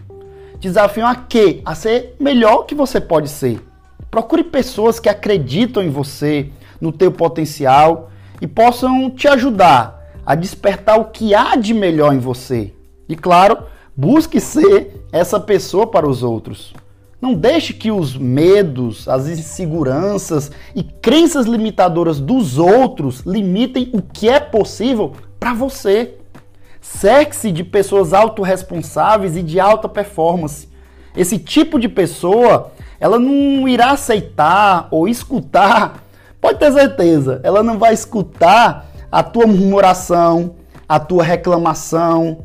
Desafiam 0.60 1.08
a 1.08 1.16
quê? 1.16 1.62
A 1.66 1.74
ser 1.74 2.16
melhor 2.20 2.64
que 2.64 2.76
você 2.76 3.00
pode 3.00 3.30
ser. 3.30 3.62
Procure 4.10 4.44
pessoas 4.44 5.00
que 5.00 5.08
acreditam 5.08 5.82
em 5.82 5.90
você, 5.90 6.50
no 6.80 6.92
teu 6.92 7.12
potencial 7.12 8.12
e 8.42 8.48
possam 8.48 9.10
te 9.10 9.28
ajudar 9.28 10.00
a 10.26 10.36
despertar 10.36 11.00
o 11.00 11.06
que 11.06 11.34
há 11.34 11.56
de 11.56 11.74
melhor 11.74 12.14
em 12.14 12.20
você. 12.20 12.74
E 13.08 13.16
claro, 13.16 13.58
busque 13.96 14.40
ser 14.40 15.06
essa 15.12 15.40
pessoa 15.40 15.88
para 15.88 16.08
os 16.08 16.22
outros. 16.22 16.74
Não 17.22 17.36
deixe 17.36 17.72
que 17.72 17.92
os 17.92 18.18
medos, 18.18 19.08
as 19.08 19.28
inseguranças 19.28 20.52
e 20.76 20.82
crenças 20.82 21.46
limitadoras 21.46 22.20
dos 22.20 22.58
outros 22.58 23.20
limitem 23.20 23.92
o 23.94 24.02
que 24.02 24.28
é 24.28 24.40
possível 24.40 25.14
para 25.40 25.54
você. 25.54 26.16
Cerque-se 26.82 27.52
de 27.52 27.64
pessoas 27.64 28.12
autorresponsáveis 28.12 29.38
e 29.38 29.44
de 29.44 29.60
alta 29.60 29.88
performance. 29.88 30.68
Esse 31.16 31.38
tipo 31.38 31.80
de 31.80 31.88
pessoa, 31.88 32.72
ela 33.00 33.20
não 33.20 33.68
irá 33.70 33.92
aceitar 33.92 34.88
ou 34.90 35.08
escutar, 35.08 36.04
pode 36.40 36.58
ter 36.58 36.72
certeza, 36.72 37.40
ela 37.44 37.62
não 37.62 37.78
vai 37.78 37.94
escutar 37.94 38.90
a 39.12 39.22
tua 39.22 39.46
murmuração, 39.46 40.56
a 40.90 41.00
tua 41.00 41.24
reclamação, 41.24 42.40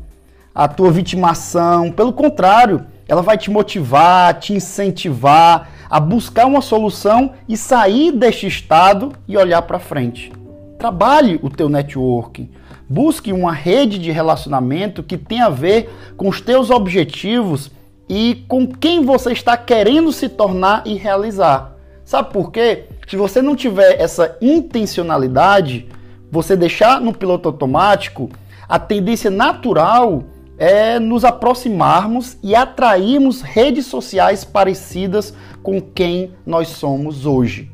a 0.53 0.67
tua 0.67 0.91
vitimação. 0.91 1.91
Pelo 1.91 2.13
contrário, 2.13 2.85
ela 3.07 3.21
vai 3.21 3.37
te 3.37 3.49
motivar, 3.49 4.33
te 4.39 4.53
incentivar 4.53 5.69
a 5.89 5.99
buscar 5.99 6.45
uma 6.45 6.61
solução 6.61 7.33
e 7.47 7.55
sair 7.55 8.11
deste 8.11 8.47
estado 8.47 9.13
e 9.27 9.37
olhar 9.37 9.61
para 9.61 9.79
frente. 9.79 10.31
Trabalhe 10.77 11.39
o 11.41 11.49
teu 11.49 11.69
networking. 11.69 12.49
Busque 12.89 13.33
uma 13.33 13.51
rede 13.51 13.97
de 13.97 14.11
relacionamento 14.11 15.03
que 15.03 15.17
tenha 15.17 15.45
a 15.45 15.49
ver 15.49 15.89
com 16.15 16.29
os 16.29 16.39
teus 16.39 16.69
objetivos 16.69 17.71
e 18.09 18.45
com 18.47 18.67
quem 18.67 19.03
você 19.03 19.31
está 19.31 19.57
querendo 19.57 20.11
se 20.11 20.29
tornar 20.29 20.83
e 20.85 20.93
realizar. 20.95 21.75
Sabe 22.05 22.31
por 22.31 22.51
quê? 22.51 22.85
Se 23.07 23.17
você 23.17 23.41
não 23.41 23.55
tiver 23.55 23.99
essa 23.99 24.37
intencionalidade, 24.41 25.87
você 26.31 26.55
deixar 26.55 27.01
no 27.01 27.13
piloto 27.13 27.49
automático, 27.49 28.29
a 28.67 28.79
tendência 28.79 29.29
natural 29.29 30.23
é 30.57 30.99
nos 30.99 31.23
aproximarmos 31.23 32.37
e 32.41 32.55
atrairmos 32.55 33.41
redes 33.41 33.85
sociais 33.85 34.43
parecidas 34.43 35.33
com 35.61 35.79
quem 35.79 36.31
nós 36.45 36.69
somos 36.69 37.25
hoje. 37.25 37.71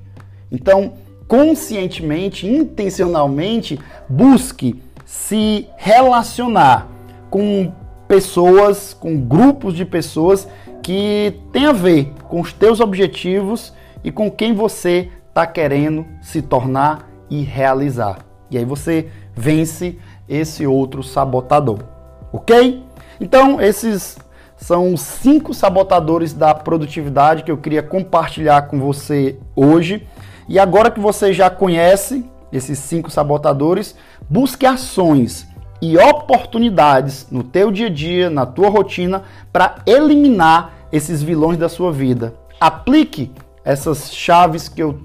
Então, 0.51 0.93
conscientemente, 1.27 2.47
intencionalmente, 2.47 3.79
busque 4.09 4.81
se 5.05 5.67
relacionar 5.77 6.87
com 7.29 7.71
pessoas, 8.07 8.93
com 8.93 9.19
grupos 9.19 9.73
de 9.73 9.85
pessoas 9.85 10.47
que 10.81 11.39
tem 11.51 11.65
a 11.65 11.71
ver 11.71 12.11
com 12.27 12.41
os 12.41 12.51
teus 12.51 12.79
objetivos 12.79 13.73
e 14.03 14.11
com 14.11 14.29
quem 14.29 14.53
você 14.53 15.09
está 15.29 15.47
querendo 15.47 16.05
se 16.21 16.41
tornar 16.41 17.09
e 17.29 17.41
realizar. 17.41 18.19
E 18.51 18.57
aí 18.57 18.65
você 18.65 19.09
vence 19.33 19.97
esse 20.27 20.67
outro 20.67 21.01
sabotador 21.01 21.92
ok? 22.33 22.83
Então, 23.21 23.61
esses 23.61 24.17
são 24.57 24.97
cinco 24.97 25.53
sabotadores 25.53 26.33
da 26.33 26.53
produtividade 26.55 27.43
que 27.43 27.51
eu 27.51 27.57
queria 27.57 27.83
compartilhar 27.83 28.63
com 28.63 28.79
você 28.79 29.37
hoje. 29.55 30.07
E 30.49 30.57
agora 30.57 30.89
que 30.89 30.99
você 30.99 31.31
já 31.31 31.49
conhece 31.49 32.25
esses 32.51 32.79
cinco 32.79 33.09
sabotadores, 33.09 33.95
busque 34.29 34.65
ações 34.65 35.47
e 35.81 35.97
oportunidades 35.97 37.27
no 37.29 37.43
teu 37.43 37.71
dia 37.71 37.87
a 37.87 37.89
dia, 37.89 38.29
na 38.29 38.45
tua 38.45 38.69
rotina, 38.69 39.23
para 39.51 39.75
eliminar 39.85 40.73
esses 40.91 41.21
vilões 41.21 41.57
da 41.57 41.69
sua 41.69 41.91
vida. 41.91 42.34
Aplique 42.60 43.31
essas 43.65 44.13
chaves 44.13 44.69
que 44.69 44.81
eu 44.81 44.99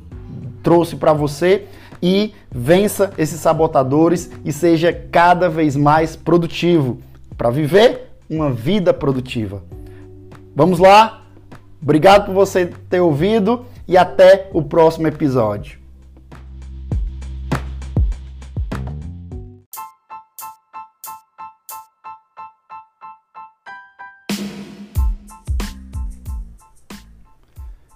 trouxe 0.62 0.96
para 0.96 1.12
você 1.12 1.66
e 2.02 2.32
vença 2.50 3.12
esses 3.18 3.40
sabotadores 3.40 4.30
e 4.44 4.52
seja 4.52 4.92
cada 4.92 5.48
vez 5.48 5.74
mais 5.74 6.14
produtivo 6.14 6.98
para 7.38 7.50
viver 7.50 8.18
uma 8.28 8.50
vida 8.50 8.92
produtiva. 8.92 9.62
Vamos 10.56 10.80
lá? 10.80 11.22
Obrigado 11.80 12.26
por 12.26 12.34
você 12.34 12.66
ter 12.90 13.00
ouvido 13.00 13.64
e 13.86 13.96
até 13.96 14.50
o 14.52 14.60
próximo 14.60 15.06
episódio. 15.06 15.78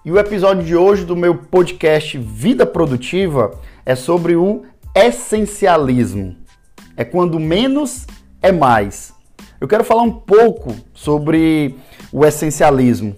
E 0.05 0.11
o 0.11 0.17
episódio 0.17 0.63
de 0.63 0.75
hoje 0.75 1.05
do 1.05 1.15
meu 1.15 1.35
podcast 1.35 2.17
Vida 2.17 2.65
Produtiva 2.65 3.59
é 3.85 3.95
sobre 3.95 4.35
o 4.35 4.63
essencialismo. 4.95 6.35
É 6.95 7.03
quando 7.03 7.39
menos 7.39 8.05
é 8.41 8.51
mais. 8.51 9.13
Eu 9.63 9.67
quero 9.69 9.85
falar 9.85 10.01
um 10.01 10.11
pouco 10.11 10.75
sobre 10.93 11.77
o 12.11 12.25
essencialismo, 12.25 13.15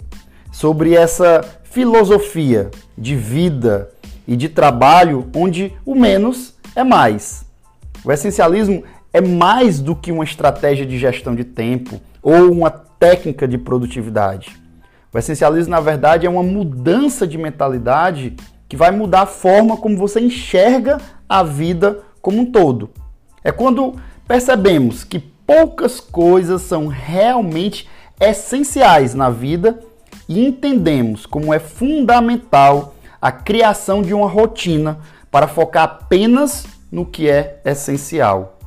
sobre 0.52 0.94
essa 0.94 1.44
filosofia 1.64 2.70
de 2.96 3.16
vida 3.16 3.90
e 4.28 4.36
de 4.36 4.48
trabalho 4.48 5.28
onde 5.36 5.74
o 5.84 5.96
menos 5.96 6.54
é 6.76 6.84
mais. 6.84 7.48
O 8.04 8.12
essencialismo 8.12 8.84
é 9.12 9.22
mais 9.22 9.80
do 9.80 9.96
que 9.96 10.12
uma 10.12 10.24
estratégia 10.24 10.86
de 10.86 11.00
gestão 11.00 11.34
de 11.34 11.44
tempo 11.44 12.00
ou 12.22 12.52
uma 12.52 12.70
técnica 12.70 13.48
de 13.48 13.58
produtividade. 13.58 14.56
O 15.12 15.18
essencialismo, 15.18 15.72
na 15.72 15.80
verdade, 15.80 16.28
é 16.28 16.30
uma 16.30 16.44
mudança 16.44 17.26
de 17.26 17.40
mentalidade 17.40 18.36
que 18.70 18.78
vai 18.78 18.92
mudar 18.92 19.22
a 19.22 19.26
forma 19.26 19.78
como 19.78 19.98
você 19.98 20.20
enxerga 20.20 21.02
a 21.28 21.42
vida 21.42 22.02
como 22.22 22.42
um 22.42 22.46
todo. 22.46 22.92
É 23.44 23.52
quando 23.52 23.96
percebemos 24.28 25.04
que 25.04 25.34
poucas 25.46 26.00
coisas 26.00 26.62
são 26.64 26.88
realmente 26.88 27.88
essenciais 28.20 29.14
na 29.14 29.30
vida 29.30 29.80
e 30.28 30.46
entendemos 30.46 31.26
como 31.26 31.54
é 31.54 31.60
fundamental 31.60 32.96
a 33.22 33.32
criação 33.32 34.02
de 34.02 34.14
uma 34.14 34.28
rotina 34.28 35.00
para 35.30 35.48
focar 35.48 35.84
apenas 35.84 36.66
no 36.92 37.06
que 37.06 37.30
é 37.30 37.60
essencial. 37.66 38.60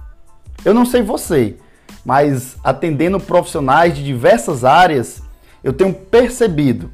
Eu 0.65 0.75
não 0.75 0.85
sei 0.85 1.03
você, 1.03 1.57
mas 2.05 2.57
atendendo 2.63 3.19
profissionais 3.19 3.95
de 3.97 4.05
diversas 4.05 4.65
áreas, 4.65 5.23
eu 5.63 5.73
tenho 5.73 5.93
percebido 5.93 6.91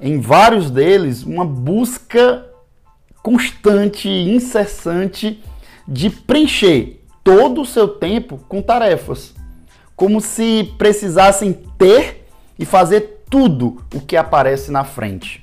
em 0.00 0.20
vários 0.20 0.70
deles 0.70 1.22
uma 1.22 1.44
busca 1.44 2.44
constante 3.22 4.08
incessante 4.08 5.42
de 5.86 6.10
preencher 6.10 7.03
todo 7.24 7.62
o 7.62 7.66
seu 7.66 7.88
tempo 7.88 8.38
com 8.48 8.60
tarefas, 8.60 9.34
como 9.96 10.20
se 10.20 10.74
precisassem 10.76 11.54
ter 11.78 12.28
e 12.58 12.66
fazer 12.66 13.24
tudo 13.30 13.82
o 13.94 14.00
que 14.00 14.16
aparece 14.16 14.70
na 14.70 14.84
frente. 14.84 15.42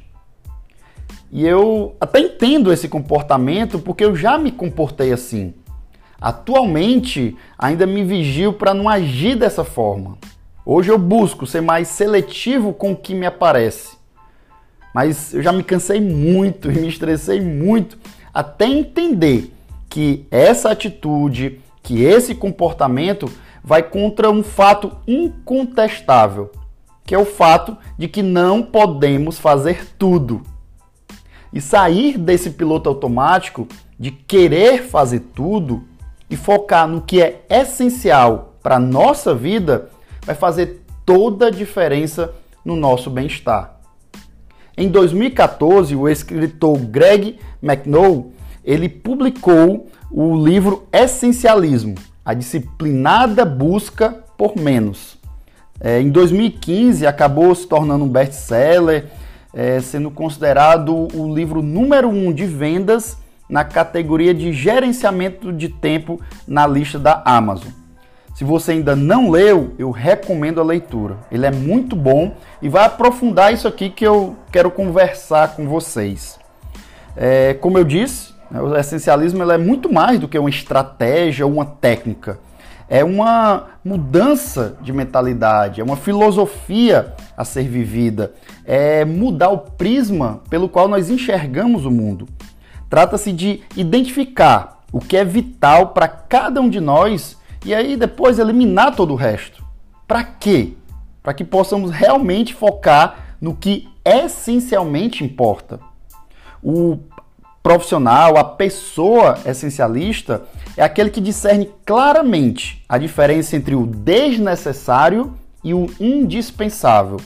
E 1.32 1.48
eu 1.48 1.96
até 2.00 2.20
entendo 2.20 2.72
esse 2.72 2.88
comportamento 2.88 3.80
porque 3.80 4.04
eu 4.04 4.16
já 4.16 4.38
me 4.38 4.52
comportei 4.52 5.12
assim. 5.12 5.54
Atualmente, 6.20 7.36
ainda 7.58 7.88
me 7.88 8.04
vigio 8.04 8.54
para 8.54 8.74
não 8.74 8.88
agir 8.88 9.36
dessa 9.36 9.64
forma. 9.64 10.18
Hoje 10.64 10.92
eu 10.92 10.98
busco 10.98 11.48
ser 11.48 11.62
mais 11.62 11.88
seletivo 11.88 12.74
com 12.74 12.92
o 12.92 12.96
que 12.96 13.16
me 13.16 13.26
aparece. 13.26 13.98
Mas 14.94 15.34
eu 15.34 15.42
já 15.42 15.52
me 15.52 15.64
cansei 15.64 16.00
muito 16.00 16.70
e 16.72 16.76
me 16.76 16.90
estressei 16.90 17.42
muito 17.42 17.98
até 18.34 18.66
entender 18.66 19.54
que 19.90 20.26
essa 20.30 20.72
atitude, 20.72 21.61
que 21.82 22.04
esse 22.04 22.36
comportamento 22.36 23.32
vai 23.64 23.84
contra 23.84 24.30
um 24.30 24.44
fato 24.44 24.92
incontestável, 25.08 26.52
que 27.06 27.14
é 27.14 27.18
o 27.18 27.26
fato 27.26 27.78
de 27.98 28.08
que 28.08 28.24
não 28.24 28.64
podemos 28.64 29.38
fazer 29.38 29.88
tudo. 29.98 30.42
E 31.54 31.60
sair 31.60 32.18
desse 32.18 32.52
piloto 32.52 32.90
automático 32.90 33.68
de 34.00 34.12
querer 34.12 34.84
fazer 34.84 35.20
tudo 35.36 35.84
e 36.30 36.38
focar 36.38 36.88
no 36.88 37.02
que 37.02 37.22
é 37.22 37.46
essencial 37.50 38.56
para 38.64 38.78
a 38.78 38.80
nossa 38.80 39.36
vida 39.36 39.90
vai 40.26 40.36
fazer 40.36 40.82
toda 41.06 41.48
a 41.48 41.52
diferença 41.52 42.34
no 42.64 42.76
nosso 42.76 43.10
bem-estar. 43.10 43.80
Em 44.78 44.88
2014, 44.88 45.96
o 45.96 46.08
escritor 46.08 46.78
Greg 46.78 47.38
McNoll, 47.62 48.32
ele 48.64 48.88
publicou 48.90 49.88
o 50.12 50.36
livro 50.36 50.88
Essencialismo, 50.92 51.96
a 52.24 52.34
disciplinada 52.34 53.46
busca 53.46 54.24
por 54.38 54.56
menos. 54.56 55.18
É, 55.80 56.00
em 56.00 56.10
2015 56.10 57.08
acabou 57.08 57.54
se 57.56 57.68
tornando 57.68 58.06
um 58.06 58.10
best-seller, 58.10 59.06
é, 59.54 59.80
sendo 59.82 60.12
considerado 60.12 61.08
o 61.14 61.34
livro 61.34 61.62
número 61.62 62.08
um 62.08 62.32
de 62.32 62.46
vendas 62.46 63.18
na 63.50 63.66
categoria 63.66 64.34
de 64.34 64.54
gerenciamento 64.54 65.52
de 65.52 65.70
tempo 65.70 66.22
na 66.48 66.66
lista 66.66 66.98
da 66.98 67.22
Amazon. 67.26 67.72
Se 68.34 68.46
você 68.46 68.72
ainda 68.72 68.96
não 68.96 69.30
leu, 69.30 69.74
eu 69.78 69.92
recomendo 69.92 70.62
a 70.62 70.64
leitura. 70.64 71.18
Ele 71.32 71.46
é 71.46 71.52
muito 71.52 71.96
bom 71.96 72.36
e 72.62 72.70
vai 72.70 72.86
aprofundar 72.86 73.54
isso 73.54 73.68
aqui 73.68 73.90
que 73.90 74.08
eu 74.08 74.36
quero 74.52 74.72
conversar 74.72 75.56
com 75.56 75.68
vocês. 75.68 76.40
É, 77.16 77.54
como 77.56 77.78
eu 77.78 77.84
disse, 77.84 78.31
o 78.54 78.76
essencialismo 78.76 79.50
é 79.50 79.58
muito 79.58 79.92
mais 79.92 80.20
do 80.20 80.28
que 80.28 80.38
uma 80.38 80.50
estratégia 80.50 81.46
ou 81.46 81.54
uma 81.54 81.66
técnica 81.66 82.40
é 82.92 83.06
uma 83.06 83.68
mudança 83.86 84.78
de 84.82 84.92
mentalidade, 84.92 85.80
é 85.80 85.84
uma 85.84 85.96
filosofia 85.96 87.14
a 87.38 87.46
ser 87.46 87.64
vivida, 87.64 88.34
é 88.66 89.06
mudar 89.06 89.48
o 89.48 89.60
prisma 89.60 90.42
pelo 90.50 90.68
qual 90.68 90.90
nós 90.90 91.10
enxergamos 91.10 91.86
o 91.86 91.90
mundo. 91.90 92.28
Trata-se 92.90 93.32
de 93.32 93.62
identificar 93.78 94.82
o 94.92 95.00
que 95.00 95.16
é 95.16 95.24
vital 95.24 95.94
para 95.94 96.06
cada 96.10 96.60
um 96.60 96.68
de 96.68 96.82
nós 96.82 97.38
e 97.66 97.74
aí 97.74 97.96
depois 97.96 98.40
eliminar 98.40 98.94
todo 98.94 99.14
o 99.14 99.16
resto. 99.16 99.64
Para 100.06 100.26
quê? 100.26 100.74
Para 101.24 101.34
que 101.34 101.46
possamos 101.46 101.92
realmente 101.92 102.54
focar 102.54 103.38
no 103.40 103.56
que 103.56 103.88
essencialmente 104.04 105.24
importa. 105.24 105.80
O 106.62 107.00
profissional, 107.64 108.38
a 108.38 108.44
pessoa 108.44 109.38
essencialista, 109.46 110.44
é 110.76 110.84
aquele 110.84 111.10
que 111.10 111.22
discerne 111.22 111.70
claramente 111.86 112.84
a 112.88 112.98
diferença 112.98 113.56
entre 113.56 113.76
o 113.76 113.86
desnecessário 113.86 115.34
e 115.64 115.74
o 115.74 115.88
indispensável. 116.00 117.18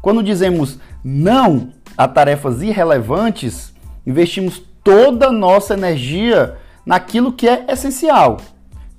Quando 0.00 0.22
dizemos 0.22 0.78
não 1.04 1.72
a 1.96 2.08
tarefas 2.08 2.62
irrelevantes, 2.62 3.74
investimos 4.06 4.62
toda 4.82 5.28
a 5.28 5.32
nossa 5.32 5.74
energia 5.74 6.56
naquilo 6.86 7.32
que 7.32 7.48
é 7.48 7.66
essencial. 7.68 8.38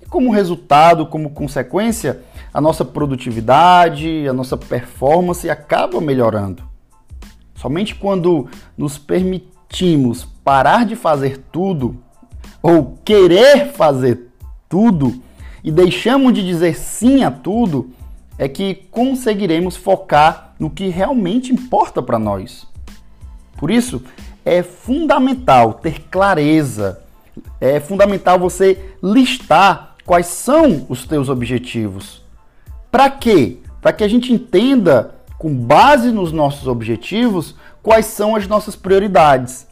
E 0.02 0.06
como 0.06 0.32
resultado, 0.32 1.08
como 1.08 1.32
consequência, 1.32 2.22
a 2.54 2.62
nossa 2.62 2.84
produtividade, 2.84 4.28
a 4.28 4.34
nossa 4.34 4.58
performance 4.58 5.50
acaba 5.50 6.00
melhorando. 6.02 6.64
Somente 7.56 7.96
quando 7.96 8.48
nos 8.78 8.98
permitimos 8.98 10.28
parar 10.50 10.84
de 10.84 10.96
fazer 10.96 11.46
tudo 11.52 11.96
ou 12.60 12.98
querer 13.06 13.72
fazer 13.72 14.32
tudo 14.68 15.22
e 15.64 15.72
deixamos 15.72 16.34
de 16.34 16.44
dizer 16.44 16.76
sim 16.76 17.24
a 17.24 17.30
tudo, 17.30 17.92
é 18.36 18.48
que 18.48 18.74
conseguiremos 18.90 19.76
focar 19.76 20.56
no 20.60 20.68
que 20.72 20.88
realmente 20.88 21.54
importa 21.54 22.02
para 22.02 22.18
nós. 22.18 22.66
Por 23.58 23.70
isso, 23.70 24.02
é 24.44 24.64
fundamental 24.64 25.76
ter 25.76 26.02
clareza, 26.10 27.00
é 27.62 27.80
fundamental 27.80 28.40
você 28.40 28.96
listar 29.04 29.98
quais 30.04 30.26
são 30.26 30.84
os 30.90 31.06
teus 31.06 31.30
objetivos. 31.30 32.24
Para 32.90 33.08
quê? 33.08 33.60
Para 33.80 33.94
que 33.94 34.04
a 34.04 34.08
gente 34.08 34.34
entenda, 34.34 35.14
com 35.38 35.54
base 35.54 36.12
nos 36.12 36.32
nossos 36.32 36.68
objetivos, 36.68 37.54
quais 37.84 38.08
são 38.08 38.36
as 38.36 38.48
nossas 38.48 38.76
prioridades. 38.76 39.69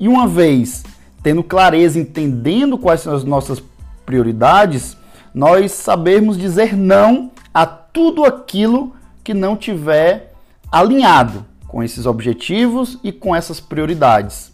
E 0.00 0.08
uma 0.08 0.26
vez 0.26 0.82
tendo 1.22 1.44
clareza, 1.44 1.98
entendendo 1.98 2.78
quais 2.78 3.02
são 3.02 3.14
as 3.14 3.24
nossas 3.24 3.62
prioridades, 4.06 4.96
nós 5.34 5.72
sabermos 5.72 6.38
dizer 6.38 6.76
não 6.76 7.30
a 7.52 7.66
tudo 7.66 8.24
aquilo 8.24 8.94
que 9.22 9.34
não 9.34 9.56
tiver 9.56 10.32
alinhado 10.72 11.44
com 11.68 11.82
esses 11.82 12.06
objetivos 12.06 12.98
e 13.04 13.12
com 13.12 13.36
essas 13.36 13.60
prioridades. 13.60 14.50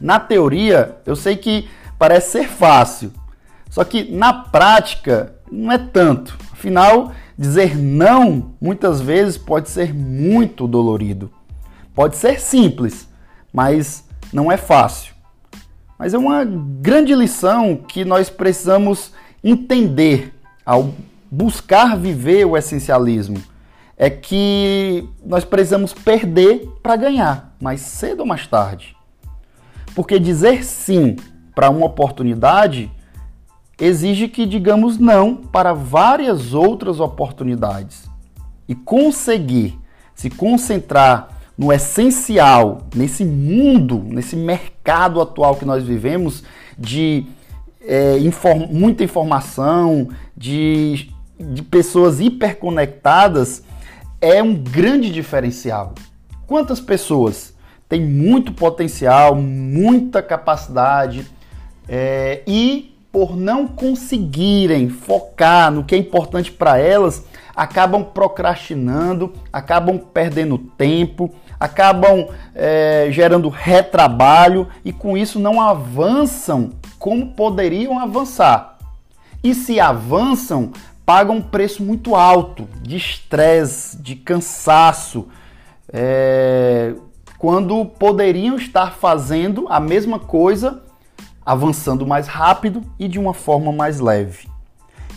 Na 0.00 0.20
teoria, 0.20 0.98
eu 1.06 1.16
sei 1.16 1.36
que 1.36 1.68
parece 1.98 2.32
ser 2.32 2.48
fácil, 2.48 3.12
só 3.70 3.82
que 3.82 4.04
na 4.12 4.32
prática 4.32 5.34
não 5.50 5.72
é 5.72 5.78
tanto. 5.78 6.38
Afinal, 6.52 7.12
dizer 7.36 7.76
não 7.76 8.54
muitas 8.60 9.00
vezes 9.00 9.38
pode 9.38 9.70
ser 9.70 9.94
muito 9.94 10.68
dolorido. 10.68 11.30
Pode 11.94 12.16
ser 12.16 12.40
simples, 12.40 13.08
mas 13.52 14.07
não 14.32 14.50
é 14.50 14.56
fácil. 14.56 15.14
Mas 15.98 16.14
é 16.14 16.18
uma 16.18 16.44
grande 16.44 17.14
lição 17.14 17.76
que 17.76 18.04
nós 18.04 18.30
precisamos 18.30 19.12
entender 19.42 20.32
ao 20.64 20.94
buscar 21.30 21.96
viver 21.96 22.44
o 22.44 22.56
essencialismo. 22.56 23.42
É 23.96 24.08
que 24.08 25.08
nós 25.24 25.44
precisamos 25.44 25.92
perder 25.92 26.68
para 26.82 26.94
ganhar, 26.94 27.56
mais 27.60 27.80
cedo 27.80 28.20
ou 28.20 28.26
mais 28.26 28.46
tarde. 28.46 28.96
Porque 29.94 30.20
dizer 30.20 30.64
sim 30.64 31.16
para 31.54 31.68
uma 31.68 31.86
oportunidade 31.86 32.88
exige 33.80 34.28
que 34.28 34.46
digamos 34.46 34.98
não 34.98 35.34
para 35.36 35.72
várias 35.72 36.54
outras 36.54 37.00
oportunidades. 37.00 38.08
E 38.68 38.74
conseguir 38.74 39.78
se 40.14 40.30
concentrar 40.30 41.37
no 41.58 41.72
essencial, 41.72 42.86
nesse 42.94 43.24
mundo, 43.24 44.00
nesse 44.06 44.36
mercado 44.36 45.20
atual 45.20 45.56
que 45.56 45.64
nós 45.64 45.82
vivemos, 45.82 46.44
de 46.78 47.26
é, 47.82 48.16
inform 48.18 48.68
muita 48.70 49.02
informação, 49.02 50.08
de, 50.36 51.10
de 51.36 51.62
pessoas 51.64 52.20
hiperconectadas, 52.20 53.64
é 54.20 54.40
um 54.40 54.54
grande 54.54 55.10
diferencial. 55.10 55.94
Quantas 56.46 56.80
pessoas 56.80 57.52
têm 57.88 58.00
muito 58.00 58.52
potencial, 58.52 59.34
muita 59.34 60.22
capacidade 60.22 61.26
é, 61.88 62.42
e 62.46 62.94
por 63.10 63.36
não 63.36 63.66
conseguirem 63.66 64.88
focar 64.88 65.72
no 65.72 65.82
que 65.82 65.94
é 65.94 65.98
importante 65.98 66.52
para 66.52 66.78
elas, 66.78 67.24
acabam 67.58 68.04
procrastinando, 68.04 69.32
acabam 69.52 69.98
perdendo 69.98 70.56
tempo, 70.56 71.34
acabam 71.58 72.28
é, 72.54 73.08
gerando 73.10 73.48
retrabalho 73.48 74.68
e 74.84 74.92
com 74.92 75.18
isso 75.18 75.40
não 75.40 75.60
avançam 75.60 76.70
como 77.00 77.34
poderiam 77.34 77.98
avançar. 77.98 78.78
E 79.42 79.56
se 79.56 79.80
avançam, 79.80 80.70
pagam 81.04 81.38
um 81.38 81.42
preço 81.42 81.82
muito 81.82 82.14
alto 82.14 82.68
de 82.80 82.96
estresse, 82.96 84.00
de 84.00 84.14
cansaço, 84.14 85.26
é, 85.92 86.94
quando 87.38 87.84
poderiam 87.84 88.56
estar 88.56 88.92
fazendo 88.92 89.66
a 89.68 89.80
mesma 89.80 90.20
coisa, 90.20 90.84
avançando 91.44 92.06
mais 92.06 92.28
rápido 92.28 92.84
e 93.00 93.08
de 93.08 93.18
uma 93.18 93.34
forma 93.34 93.72
mais 93.72 93.98
leve. 93.98 94.46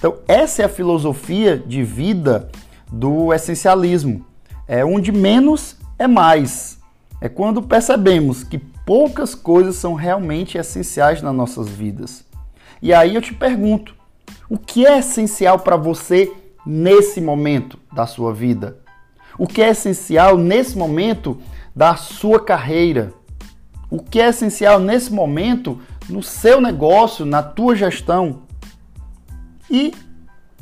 Então, 0.01 0.17
essa 0.27 0.63
é 0.63 0.65
a 0.65 0.69
filosofia 0.69 1.55
de 1.55 1.83
vida 1.83 2.49
do 2.91 3.31
essencialismo. 3.31 4.25
É 4.67 4.83
onde 4.83 5.11
menos 5.11 5.77
é 5.99 6.07
mais. 6.07 6.79
É 7.21 7.29
quando 7.29 7.61
percebemos 7.61 8.43
que 8.43 8.57
poucas 8.57 9.35
coisas 9.35 9.75
são 9.75 9.93
realmente 9.93 10.57
essenciais 10.57 11.21
nas 11.21 11.35
nossas 11.35 11.69
vidas. 11.69 12.25
E 12.81 12.91
aí 12.91 13.13
eu 13.13 13.21
te 13.21 13.31
pergunto: 13.31 13.93
o 14.49 14.57
que 14.57 14.87
é 14.87 14.97
essencial 14.97 15.59
para 15.59 15.75
você 15.75 16.33
nesse 16.65 17.21
momento 17.21 17.77
da 17.93 18.07
sua 18.07 18.33
vida? 18.33 18.79
O 19.37 19.45
que 19.45 19.61
é 19.61 19.69
essencial 19.69 20.35
nesse 20.35 20.75
momento 20.75 21.37
da 21.75 21.95
sua 21.95 22.43
carreira? 22.43 23.13
O 23.87 23.99
que 23.99 24.19
é 24.19 24.29
essencial 24.29 24.79
nesse 24.79 25.13
momento 25.13 25.79
no 26.09 26.23
seu 26.23 26.59
negócio, 26.59 27.23
na 27.23 27.43
tua 27.43 27.75
gestão? 27.75 28.49
E 29.71 29.93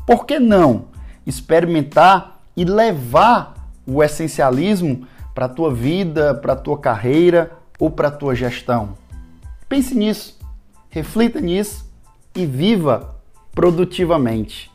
por 0.06 0.28
que 0.28 0.40
não 0.40 0.86
experimentar 1.26 2.42
e 2.56 2.64
levar 2.64 3.56
o 3.86 4.04
essencialismo 4.04 5.08
para 5.34 5.46
a 5.46 5.50
tua 5.50 5.74
vida, 5.74 6.36
para 6.36 6.54
a 6.54 6.56
tua 6.56 6.78
carreira 6.78 7.52
ou 7.80 7.90
para 7.90 8.10
a 8.10 8.12
tua 8.12 8.36
gestão? 8.36 8.96
Pense 9.68 9.96
nisso, 9.96 10.38
reflita 10.90 11.42
nisso 11.42 11.92
e 12.36 12.46
viva 12.46 13.16
produtivamente. 13.52 14.72